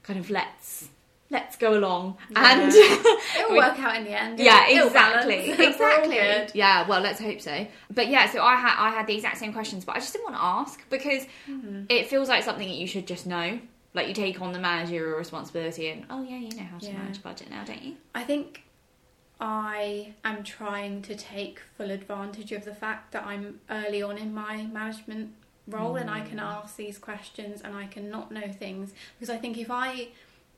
[0.03, 0.89] kind of lets
[1.29, 2.61] let's go along Yeah.
[2.61, 4.39] and It'll work out in the end.
[4.39, 5.57] yeah It'll exactly balance.
[5.59, 9.05] We're all exactly yeah well let's hope so but yeah so i had i had
[9.07, 11.83] the exact same questions but i just didn't want to ask because Mm-hmm.
[11.89, 13.59] it feels like something that you should just know
[13.93, 16.93] like you take on the managerial responsibility and oh yeah you know how to Yeah.
[16.93, 17.97] manage a budget now don't you?
[18.15, 18.63] I think
[19.39, 24.33] I am trying to take full advantage of the fact that I'm early on in
[24.33, 25.33] my management
[25.67, 26.43] role and I can mm.
[26.43, 28.93] ask these questions and I can not know things.
[29.19, 30.09] Because I think if I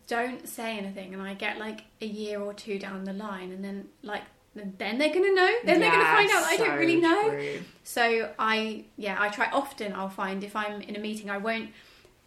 [0.07, 3.63] don't say anything and I get like a year or two down the line and
[3.63, 4.23] then like
[4.55, 5.51] then they're gonna know.
[5.63, 7.59] Then they're gonna find out that I don't really know.
[7.84, 11.69] so I yeah I try often I'll find if I'm in a meeting I won't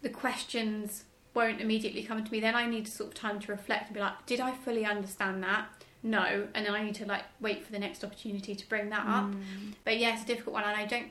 [0.01, 3.87] the questions won't immediately come to me then I need sort of time to reflect
[3.87, 5.67] and be like did I fully understand that?
[6.03, 9.05] No and then I need to like wait for the next opportunity to bring that
[9.05, 9.25] up.
[9.25, 9.73] Mm.
[9.83, 11.07] But yeah it's a difficult one and I don't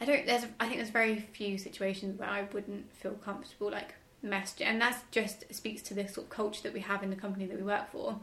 [0.00, 3.94] I don't there's I think there's very few situations where I wouldn't feel comfortable like
[4.24, 7.16] messaging and that's just speaks to the sort of culture that we have in the
[7.16, 8.18] company that we work for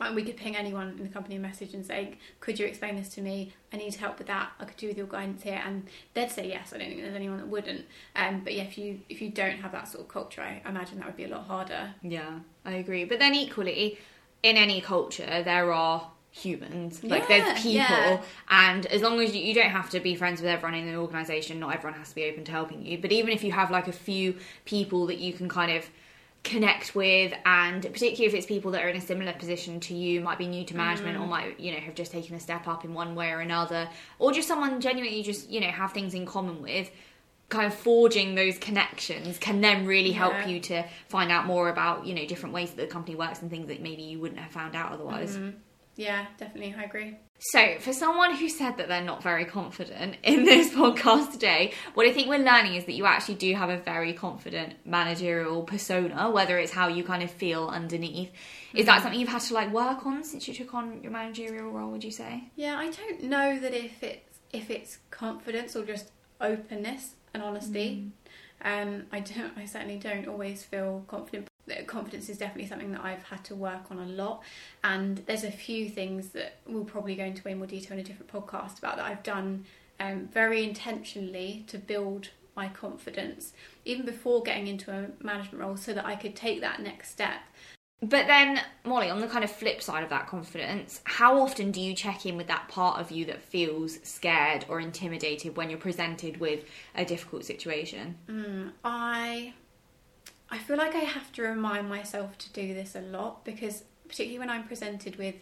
[0.00, 2.96] and we could ping anyone in the company a message and say, "Could you explain
[2.96, 3.52] this to me?
[3.72, 4.52] I need help with that.
[4.60, 6.72] I could do with your guidance here." And they'd say yes.
[6.72, 7.84] I don't think there's anyone that wouldn't.
[8.16, 10.98] Um, but yeah, if you if you don't have that sort of culture, I imagine
[10.98, 11.94] that would be a lot harder.
[12.02, 13.04] Yeah, I agree.
[13.04, 13.98] But then equally,
[14.42, 17.02] in any culture, there are humans.
[17.04, 18.22] Like there's people, yeah.
[18.50, 20.96] and as long as you, you don't have to be friends with everyone in the
[20.96, 22.98] organisation, not everyone has to be open to helping you.
[22.98, 25.88] But even if you have like a few people that you can kind of
[26.44, 30.20] connect with and particularly if it's people that are in a similar position to you
[30.20, 31.30] might be new to management or mm.
[31.30, 33.88] might you know have just taken a step up in one way or another
[34.18, 36.90] or just someone genuinely just you know have things in common with
[37.48, 42.06] kind of forging those connections can then really help you to find out more about
[42.06, 44.50] you know different ways that the company works and things that maybe you wouldn't have
[44.50, 45.36] found out otherwise.
[45.36, 45.56] Mm-hmm.
[45.96, 47.16] Yeah, definitely, I agree.
[47.38, 52.06] So for someone who said that they're not very confident in this podcast today what
[52.06, 56.30] i think we're learning is that you actually do have a very confident managerial persona
[56.30, 58.30] whether it's how you kind of feel underneath
[58.74, 61.70] is that something you've had to like work on since you took on your managerial
[61.70, 65.84] role would you say Yeah, I don't know that if it's if it's confidence or
[65.84, 68.12] just openness and honesty.
[68.62, 69.52] Um, I don't.
[69.58, 71.48] I certainly don't always feel confident.
[71.86, 74.42] Confidence is definitely something that I've had to work on a lot,
[74.82, 78.02] and there's a few things that we'll probably go into way more detail in a
[78.02, 79.64] different podcast about that I've done
[80.00, 83.52] um, very intentionally to build my confidence
[83.84, 87.40] even before getting into a management role, so that I could take that next step.
[88.00, 91.80] But then, Molly, on the kind of flip side of that confidence, how often do
[91.80, 95.78] you check in with that part of you that feels scared or intimidated when you're
[95.78, 98.16] presented with a difficult situation?
[98.28, 99.54] Mm, I
[100.54, 104.38] I feel like I have to remind myself to do this a lot because particularly
[104.38, 105.34] when I'm presented with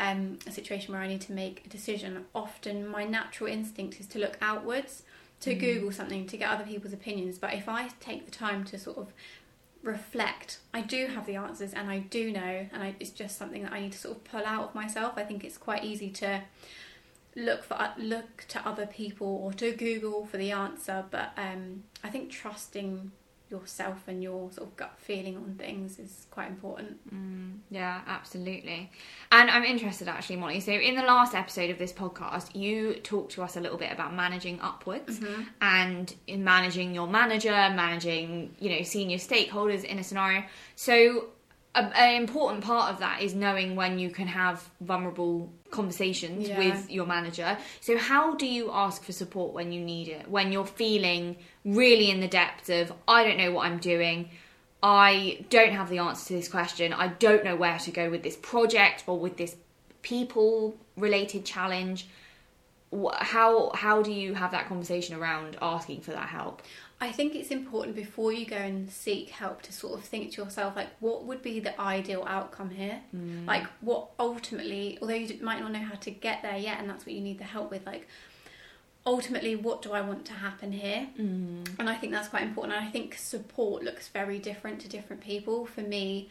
[0.00, 4.08] um, a situation where I need to make a decision, often my natural instinct is
[4.08, 5.04] to look outwards,
[5.42, 7.38] to Google something, to get other people's opinions.
[7.38, 9.12] But if I take the time to sort of
[9.84, 13.62] reflect, I do have the answers and I do know, and I, it's just something
[13.62, 15.12] that I need to sort of pull out of myself.
[15.16, 16.42] I think it's quite easy to
[17.36, 22.08] look for look to other people or to Google for the answer, but um, I
[22.08, 23.12] think trusting
[23.60, 26.98] yourself and your sort of gut feeling on things is quite important.
[27.14, 28.90] Mm, yeah, absolutely.
[29.32, 30.60] And I'm interested actually, Molly.
[30.60, 33.92] So, in the last episode of this podcast, you talked to us a little bit
[33.92, 35.42] about managing upwards mm-hmm.
[35.60, 40.44] and in managing your manager, managing, you know, senior stakeholders in a scenario.
[40.74, 41.26] So,
[41.76, 46.58] a, an important part of that is knowing when you can have vulnerable conversations Yeah.
[46.58, 47.56] with your manager.
[47.80, 50.28] So, how do you ask for support when you need it?
[50.28, 54.30] When you're feeling really in the depth of, I don't know what I'm doing,
[54.82, 58.22] I don't have the answer to this question, I don't know where to go with
[58.22, 59.56] this project or with this
[60.02, 62.08] people related challenge.
[63.18, 66.62] How how do you have that conversation around asking for that help?
[66.98, 70.42] I think it's important before you go and seek help to sort of think to
[70.42, 73.00] yourself, like, what would be the ideal outcome here?
[73.46, 77.04] Like, what ultimately, although you might not know how to get there yet, and that's
[77.04, 78.08] what you need the help with, like,
[79.04, 81.06] ultimately, what do I want to happen here?
[81.18, 81.68] Mm.
[81.78, 82.74] And I think that's quite important.
[82.74, 85.66] And I think support looks very different to different people.
[85.66, 86.30] For me,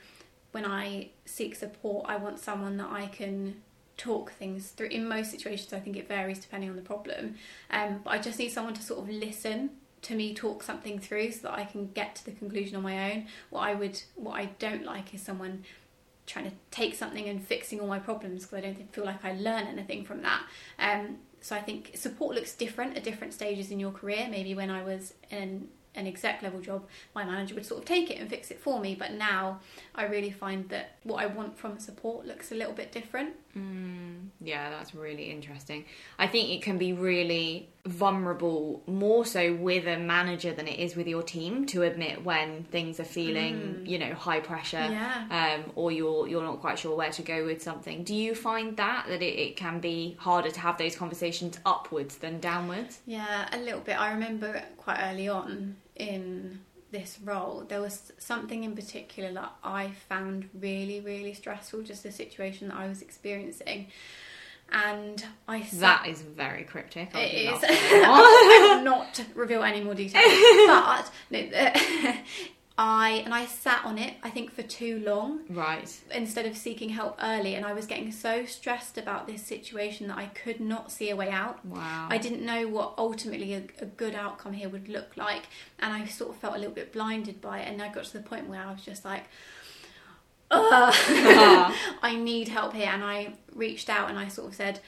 [0.51, 3.61] when I seek support, I want someone that I can
[3.97, 4.87] talk things through.
[4.87, 7.35] In most situations, I think it varies depending on the problem.
[7.69, 9.69] Um, but I just need someone to sort of listen
[10.05, 13.11] to me talk something through so that I can get to the conclusion on my
[13.11, 13.25] own.
[13.49, 15.63] What I would, what I don't like is someone
[16.27, 19.33] trying to take something and fixing all my problems because I don't feel like I
[19.33, 20.43] learn anything from that.
[20.77, 24.27] Um, so I think support looks different at different stages in your career.
[24.29, 26.85] Maybe when I was in an exec level job,
[27.15, 28.93] my manager would sort of take it and fix it for me.
[28.95, 29.59] But now
[29.95, 33.33] I really find that what I want from support looks a little bit different.
[33.57, 35.85] Mm, yeah, that's really interesting.
[36.19, 40.95] I think it can be really vulnerable, more so with a manager than it is
[40.95, 43.87] with your team, to admit when things are feeling, mm.
[43.87, 45.57] you know, high pressure, yeah.
[45.59, 48.03] um, or you're you're not quite sure where to go with something.
[48.03, 52.17] Do you find that that it, it can be harder to have those conversations upwards
[52.17, 52.99] than downwards?
[53.05, 53.99] Yeah, a little bit.
[53.99, 56.59] I remember quite early on in
[56.91, 62.11] this role, there was something in particular that I found really, really stressful, just the
[62.11, 63.87] situation that I was experiencing.
[64.71, 67.09] And I sat, that is very cryptic.
[67.13, 67.63] I'll it is.
[67.63, 70.23] I will not reveal any more details.
[70.67, 72.13] but no,
[72.77, 75.41] I and I sat on it I think for too long.
[75.49, 75.89] Right.
[76.13, 80.17] Instead of seeking help early and I was getting so stressed about this situation that
[80.17, 81.65] I could not see a way out.
[81.65, 82.07] Wow.
[82.09, 85.43] I didn't know what ultimately a, a good outcome here would look like
[85.79, 88.13] and I sort of felt a little bit blinded by it and I got to
[88.13, 89.23] the point where I was just like
[90.51, 90.91] Uh,
[92.01, 94.79] I need help here and I reached out and I sort of said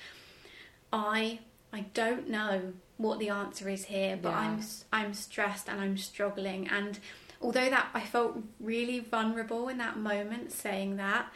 [0.94, 1.40] I
[1.74, 4.40] I don't know what the answer is here but yeah.
[4.40, 4.62] I'm
[4.94, 7.00] I'm stressed and I'm struggling and
[7.42, 11.32] although that I felt really vulnerable in that moment saying that,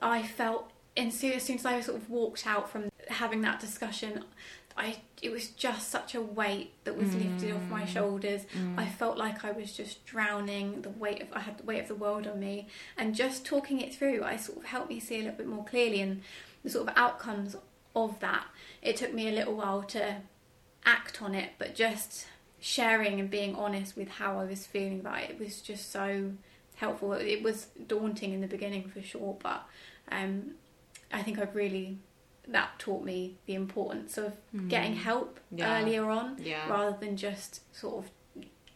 [0.00, 4.24] I felt as soon as I sort of walked out from having that discussion,
[4.76, 7.24] I it was just such a weight that was mm.
[7.24, 7.88] lifted off my mm.
[7.88, 8.42] shoulders.
[8.56, 8.78] Mm.
[8.78, 10.82] I felt like I was just drowning.
[10.82, 13.80] The weight of I had the weight of the world on me, and just talking
[13.80, 16.22] it through, I sort of helped me see a little bit more clearly and
[16.64, 17.56] the sort of outcomes
[17.94, 18.46] of that.
[18.80, 20.16] It took me a little while to
[20.84, 22.26] act on it, but just
[22.60, 26.32] sharing and being honest with how I was feeling about it was just so
[26.76, 27.12] helpful.
[27.12, 29.64] It was daunting in the beginning for sure, but
[30.10, 30.52] um,
[31.12, 31.98] I think I've really
[32.48, 34.68] that taught me the importance of mm.
[34.68, 35.80] getting help yeah.
[35.80, 36.68] earlier on yeah.
[36.68, 38.10] rather than just sort of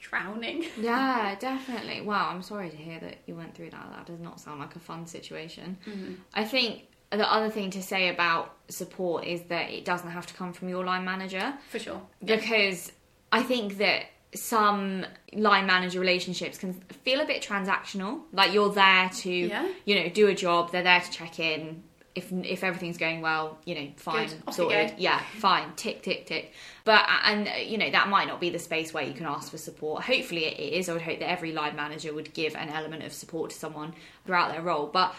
[0.01, 0.65] drowning.
[0.81, 2.01] yeah, definitely.
[2.01, 3.93] Wow, I'm sorry to hear that you went through that.
[3.93, 5.79] That does not sound like a fun situation.
[5.87, 6.15] Mm-hmm.
[6.35, 10.35] I think the other thing to say about support is that it doesn't have to
[10.35, 11.55] come from your line manager.
[11.71, 12.01] For sure.
[12.25, 12.93] Because
[13.33, 18.23] I think that some line manager relationships can feel a bit transactional.
[18.33, 19.69] Like you're there to, yeah.
[19.85, 20.73] you know, do a job.
[20.73, 21.83] They're there to check in.
[22.17, 24.95] If if everything's going well, you know, fine, sorted.
[24.97, 25.73] Yeah, fine.
[25.77, 26.53] Tick, tick, tick.
[26.85, 29.59] But and you know that might not be the space where you can ask for
[29.59, 30.03] support.
[30.03, 30.89] Hopefully it is.
[30.89, 33.93] I would hope that every line manager would give an element of support to someone
[34.25, 34.87] throughout their role.
[34.87, 35.15] But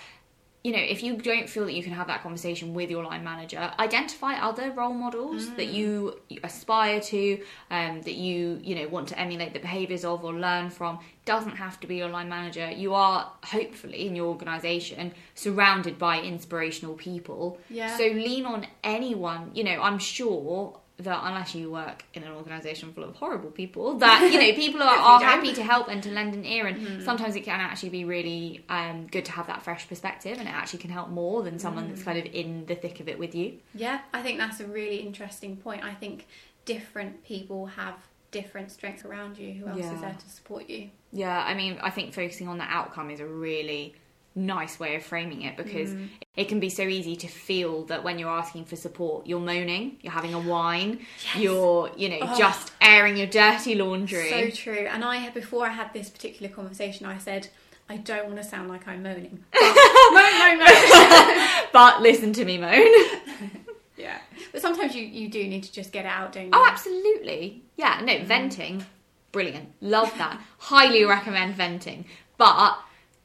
[0.68, 3.24] you know, if you don't feel that you can have that conversation with your line
[3.24, 5.56] manager, identify other role models mm.
[5.56, 7.42] that you, aspire to,
[7.72, 11.00] um, that you, you know, want to emulate the behaviours of or learn from.
[11.24, 12.70] Doesn't have to be your line manager.
[12.70, 17.62] You are hopefully in your organisation surrounded by inspirational people.
[17.70, 17.96] Yeah.
[17.98, 19.52] So lean on anyone.
[19.54, 23.98] You know, I'm sure that unless you work in an organisation full of horrible people,
[24.00, 26.78] that you know people are, are happy to help and to lend an ear, and
[26.78, 27.06] mm.
[27.06, 30.54] sometimes it can actually be really um, good to have that fresh perspective, and it
[30.54, 31.90] actually can help more than someone mm.
[31.90, 33.60] that's kind of in the thick of it with you.
[33.76, 35.84] Yeah, I think that's a really interesting point.
[35.84, 36.28] I think
[36.66, 37.96] different people have
[38.32, 39.54] different strengths around you.
[39.54, 39.94] Who else yeah.
[39.94, 40.90] is there to support you?
[41.12, 43.96] Yeah, I mean, I think focusing on the outcome is a really
[44.38, 46.08] nice way of framing it because mm.
[46.36, 49.98] it can be so easy to feel that when you're asking for support you're moaning
[50.02, 51.38] you're having a whine yes.
[51.38, 52.38] you're you know oh.
[52.38, 56.54] just airing your dirty laundry so true and i had before i had this particular
[56.54, 57.48] conversation i said
[57.90, 59.46] I don't want to sound like I'm moaning.
[59.62, 61.48] moan, moan, moan.
[61.74, 62.86] but listen to me moan.
[63.98, 64.20] yeah.
[64.52, 66.52] But sometimes you, you do need to just get it out, don't you?
[66.52, 67.64] Oh, absolutely.
[67.78, 68.26] Yeah, no, mm.
[68.26, 68.86] venting.
[69.32, 69.70] Brilliant.
[69.80, 70.42] Love that.
[70.58, 72.06] Highly recommend venting.
[72.38, 72.78] But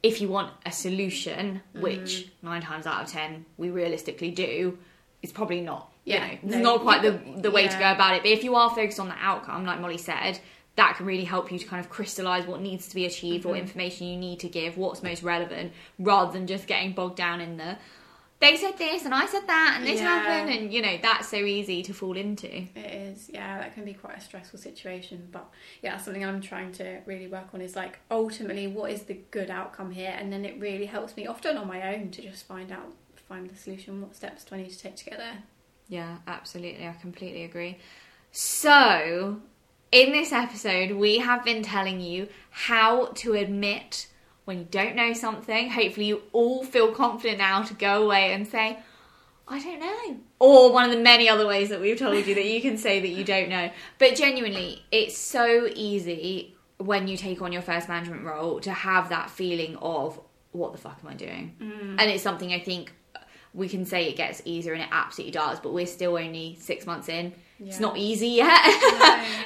[0.03, 2.29] if you want a solution, which mm.
[2.41, 4.77] nine times out of ten we realistically do,
[5.21, 5.91] it's probably not.
[6.03, 7.69] Yeah, you know, no, it's not quite the the way yeah.
[7.69, 8.23] to go about it.
[8.23, 10.39] But if you are focused on the outcome, like Molly said,
[10.75, 13.51] that can really help you to kind of crystallize what needs to be achieved, mm-hmm.
[13.51, 17.39] what information you need to give, what's most relevant, rather than just getting bogged down
[17.39, 17.77] in the
[18.43, 20.19] they said this and I said that and this yeah.
[20.19, 22.47] happened and you know that's so easy to fall into.
[22.47, 25.29] It is, yeah, that can be quite a stressful situation.
[25.31, 25.49] But
[25.81, 29.49] yeah, something I'm trying to really work on is like ultimately what is the good
[29.49, 32.71] outcome here, and then it really helps me often on my own to just find
[32.71, 34.01] out, find the solution.
[34.01, 35.43] What steps do I need to take to get there?
[35.87, 37.77] Yeah, absolutely, I completely agree.
[38.31, 39.37] So
[39.91, 44.07] in this episode, we have been telling you how to admit
[44.45, 48.47] when you don't know something, hopefully you all feel confident now to go away and
[48.47, 48.79] say,
[49.47, 50.17] I don't know.
[50.39, 52.99] Or one of the many other ways that we've told you that you can say
[52.99, 53.71] that you don't know.
[53.99, 59.09] But genuinely, it's so easy when you take on your first management role to have
[59.09, 60.19] that feeling of,
[60.51, 61.55] what the fuck am I doing?
[61.59, 61.95] Mm.
[61.99, 62.93] And it's something I think
[63.53, 66.85] we can say it gets easier and it absolutely does, but we're still only six
[66.85, 67.33] months in.
[67.65, 68.59] It's not easy yet.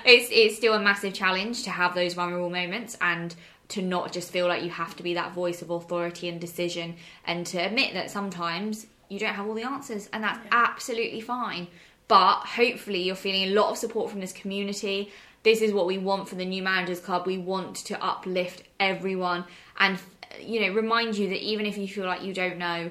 [0.05, 3.35] it's it's still a massive challenge to have those vulnerable moments and
[3.69, 6.95] to not just feel like you have to be that voice of authority and decision
[7.25, 11.67] and to admit that sometimes you don't have all the answers and that's absolutely fine.
[12.07, 15.11] But hopefully you're feeling a lot of support from this community.
[15.43, 17.25] This is what we want for the new managers club.
[17.27, 19.43] We want to uplift everyone
[19.79, 19.99] and
[20.39, 22.89] you know remind you that even if you feel like you don't know,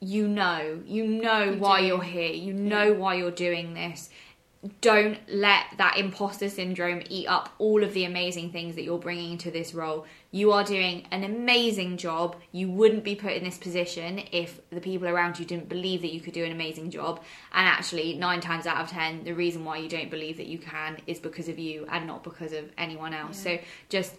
[0.00, 1.86] you know, you know You why do.
[1.88, 2.32] you're here.
[2.32, 4.10] You know why you're doing this.
[4.80, 9.38] Don't let that imposter syndrome eat up all of the amazing things that you're bringing
[9.38, 10.04] to this role.
[10.32, 12.34] You are doing an amazing job.
[12.50, 16.12] You wouldn't be put in this position if the people around you didn't believe that
[16.12, 17.22] you could do an amazing job.
[17.52, 20.58] And actually, nine times out of ten, the reason why you don't believe that you
[20.58, 23.38] can is because of you and not because of anyone else.
[23.38, 24.16] So just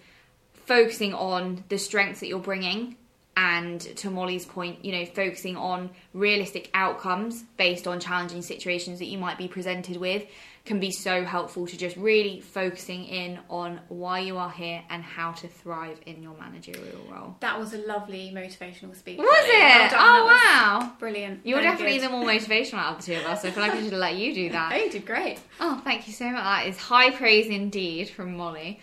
[0.65, 2.95] focusing on the strengths that you're bringing
[3.37, 9.05] and to Molly's point, you know, focusing on realistic outcomes based on challenging situations that
[9.05, 10.25] you might be presented with
[10.65, 15.01] can be so helpful to just really focusing in on why you are here and
[15.01, 17.35] how to thrive in your managerial role.
[17.39, 19.17] That was a lovely motivational speech.
[19.17, 19.49] Was Molly.
[19.57, 19.91] it?
[19.93, 20.91] Well oh That wow.
[20.99, 21.39] Brilliant.
[21.45, 22.07] You're Very definitely good.
[22.07, 23.41] the more motivational out of the two of us.
[23.41, 24.73] So I feel like I should let you do that.
[24.73, 25.39] Oh, you did great.
[25.61, 26.43] Oh, thank you so much.
[26.43, 28.79] That is high praise indeed from Molly.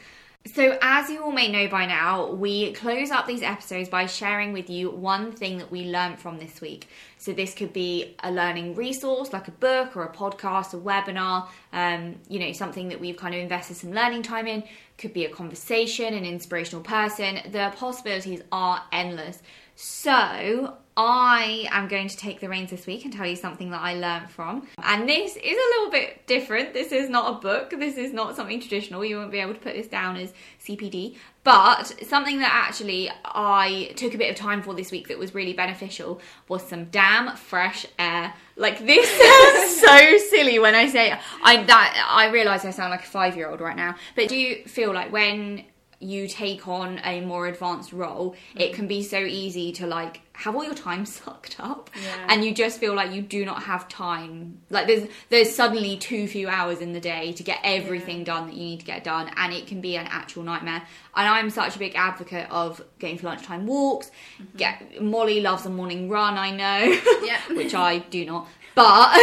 [0.55, 4.53] So, as you all may know by now, we close up these episodes by sharing
[4.53, 6.88] with you one thing that we learned from this week.
[7.18, 11.49] So, this could be a learning resource like a book or a podcast, a webinar,
[11.72, 14.62] um, you know, something that we've kind of invested some learning time in.
[14.99, 17.40] Could be a conversation, an inspirational person.
[17.51, 19.42] The possibilities are endless.
[19.77, 23.83] So, I am going to take the reins this week and tell you something that
[23.83, 24.66] I learned from.
[24.83, 26.72] And this is a little bit different.
[26.72, 29.05] This is not a book, this is not something traditional.
[29.05, 30.33] You won't be able to put this down as
[30.64, 31.16] CPD.
[31.45, 35.35] But something that actually I took a bit of time for this week that was
[35.35, 38.33] really beneficial was some damn fresh air.
[38.57, 39.07] Like this
[39.79, 41.18] sounds so silly when I say it.
[41.45, 43.97] I that I realise I sound like a five year old right now.
[44.16, 45.66] But do you feel like when
[45.99, 48.74] you take on a more advanced role, it mm.
[48.74, 52.26] can be so easy to like have all your time sucked up, Yeah.
[52.28, 54.61] and you just feel like you do not have time.
[54.68, 58.55] Like there's there's suddenly too few hours in the day to get everything done that
[58.55, 60.82] you need to get done, and it can be an actual nightmare.
[61.14, 64.11] And I'm such a big advocate of going for lunchtime walks.
[64.40, 64.59] Mm-hmm.
[64.59, 67.40] Get Molly loves a morning run, I know, Yeah.
[67.55, 68.49] which I do not.
[68.74, 69.18] But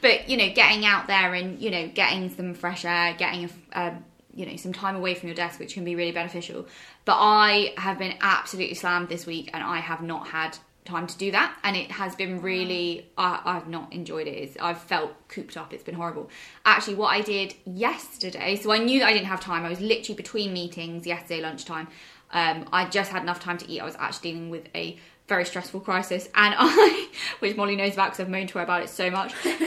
[0.00, 3.78] but you know, getting out there and you know, getting some fresh air, getting a,
[3.78, 3.94] a
[4.34, 6.66] you know some time away from your desk, which can be really beneficial.
[7.04, 11.16] But I have been absolutely slammed this week, and I have not had time to
[11.16, 13.10] do that, and it has been really.
[13.16, 14.32] I, I've not enjoyed it.
[14.32, 15.72] It's, I've felt cooped up.
[15.72, 16.30] It's been horrible.
[16.64, 19.64] Actually, what I did yesterday, so I knew that I didn't have time.
[19.64, 21.88] I was literally between meetings yesterday lunchtime.
[22.32, 23.80] Um, I just had enough time to eat.
[23.80, 27.08] I was actually dealing with a very stressful crisis, and I,
[27.38, 29.60] which Molly knows about because I've moaned to her about it so much, and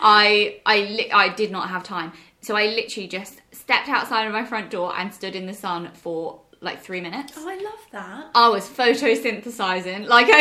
[0.00, 2.12] I, I, li- I did not have time.
[2.40, 5.90] So I literally just stepped outside of my front door and stood in the sun
[5.94, 7.34] for like three minutes.
[7.36, 8.30] Oh, I love that.
[8.34, 10.06] I was photosynthesizing.
[10.06, 10.40] Like I,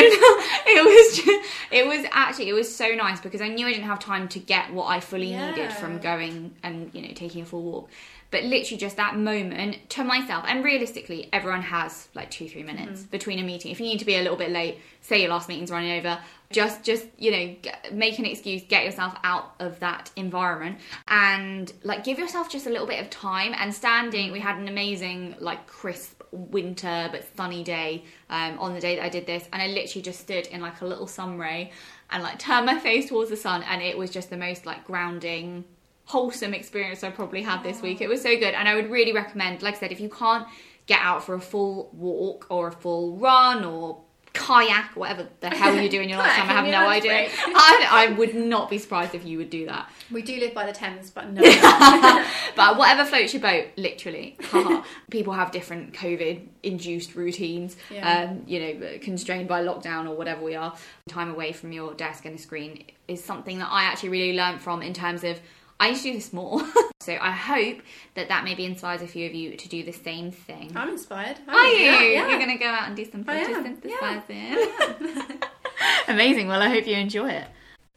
[0.68, 3.86] it was, just, it was actually, it was so nice because I knew I didn't
[3.86, 7.46] have time to get what I fully needed from going and you know taking a
[7.46, 7.90] full walk.
[8.32, 13.02] But literally, just that moment to myself, and realistically, everyone has like two, three minutes
[13.02, 13.12] mm-hmm.
[13.12, 13.72] between a meeting.
[13.72, 16.18] If you need to be a little bit late, say your last meeting's running over,
[16.54, 21.72] just, just you know, get, make an excuse, get yourself out of that environment, and
[21.84, 23.54] like give yourself just a little bit of time.
[23.58, 28.80] And standing, we had an amazing like crisp winter but sunny day um, on the
[28.80, 31.38] day that I did this, and I literally just stood in like a little sun
[31.38, 31.72] ray
[32.10, 34.86] and like turned my face towards the sun, and it was just the most like
[34.86, 35.66] grounding,
[36.06, 38.02] wholesome experience I probably had this week.
[38.02, 39.62] It was so good, and I would really recommend.
[39.62, 40.48] Like I said, if you can't
[40.88, 44.02] get out for a full walk or a full run or
[44.34, 47.30] kayak, whatever the hell you do in your lifetime, I have no idea.
[47.46, 49.90] I, I would not be surprised if you would do that.
[50.10, 51.42] We do live by the Thames, but no.
[52.56, 54.38] but whatever floats your boat, literally.
[55.10, 58.30] People have different COVID induced routines, Yeah.
[58.30, 60.76] um, you know, constrained by lockdown or whatever we are.
[61.10, 64.62] Time away from your desk and a screen is something that I actually really learned
[64.62, 65.40] from in terms of
[65.82, 66.62] I used to do this more.
[67.02, 67.80] so I hope
[68.14, 70.72] that that maybe inspires a few of you to do the same thing.
[70.76, 71.40] I'm inspired.
[71.48, 71.92] I Are you?
[71.92, 72.30] that, yeah.
[72.30, 73.82] You're going to go out and do some I am.
[76.08, 76.50] Amazing.
[76.50, 77.48] Well, I hope you enjoy it.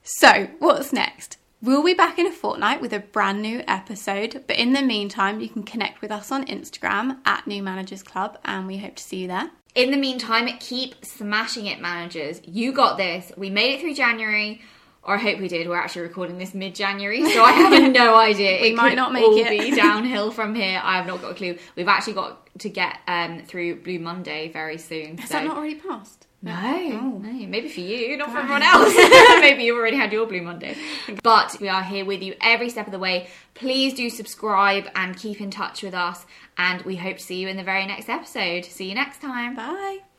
[0.03, 1.37] So, what's next?
[1.61, 5.41] We'll be back in a fortnight with a brand new episode, but in the meantime,
[5.41, 9.03] you can connect with us on Instagram at New Managers Club, and we hope to
[9.03, 9.51] see you there.
[9.75, 12.41] In the meantime, keep smashing it, managers.
[12.47, 13.33] You got this.
[13.37, 14.63] We made it through January.
[15.07, 15.69] Or I hope we did.
[15.69, 18.61] We're actually recording this mid-January, so I have no idea.
[18.63, 19.49] We it might not make all it.
[19.51, 20.81] be downhill from here.
[20.83, 21.59] I have not got a clue.
[21.77, 25.19] We've actually got to get um, through Blue Monday very soon.
[25.19, 25.35] Has so.
[25.35, 26.27] that not already passed?
[26.41, 27.19] No, Oh.
[27.23, 28.95] no, maybe for you, not for everyone else.
[29.41, 30.77] maybe you've already had your Blue Monday.
[31.23, 33.29] But we are here with you every step of the way.
[33.55, 36.25] Please do subscribe and keep in touch with us.
[36.59, 38.65] And we hope to see you in the very next episode.
[38.67, 39.55] See you next time.
[39.57, 40.14] Bye.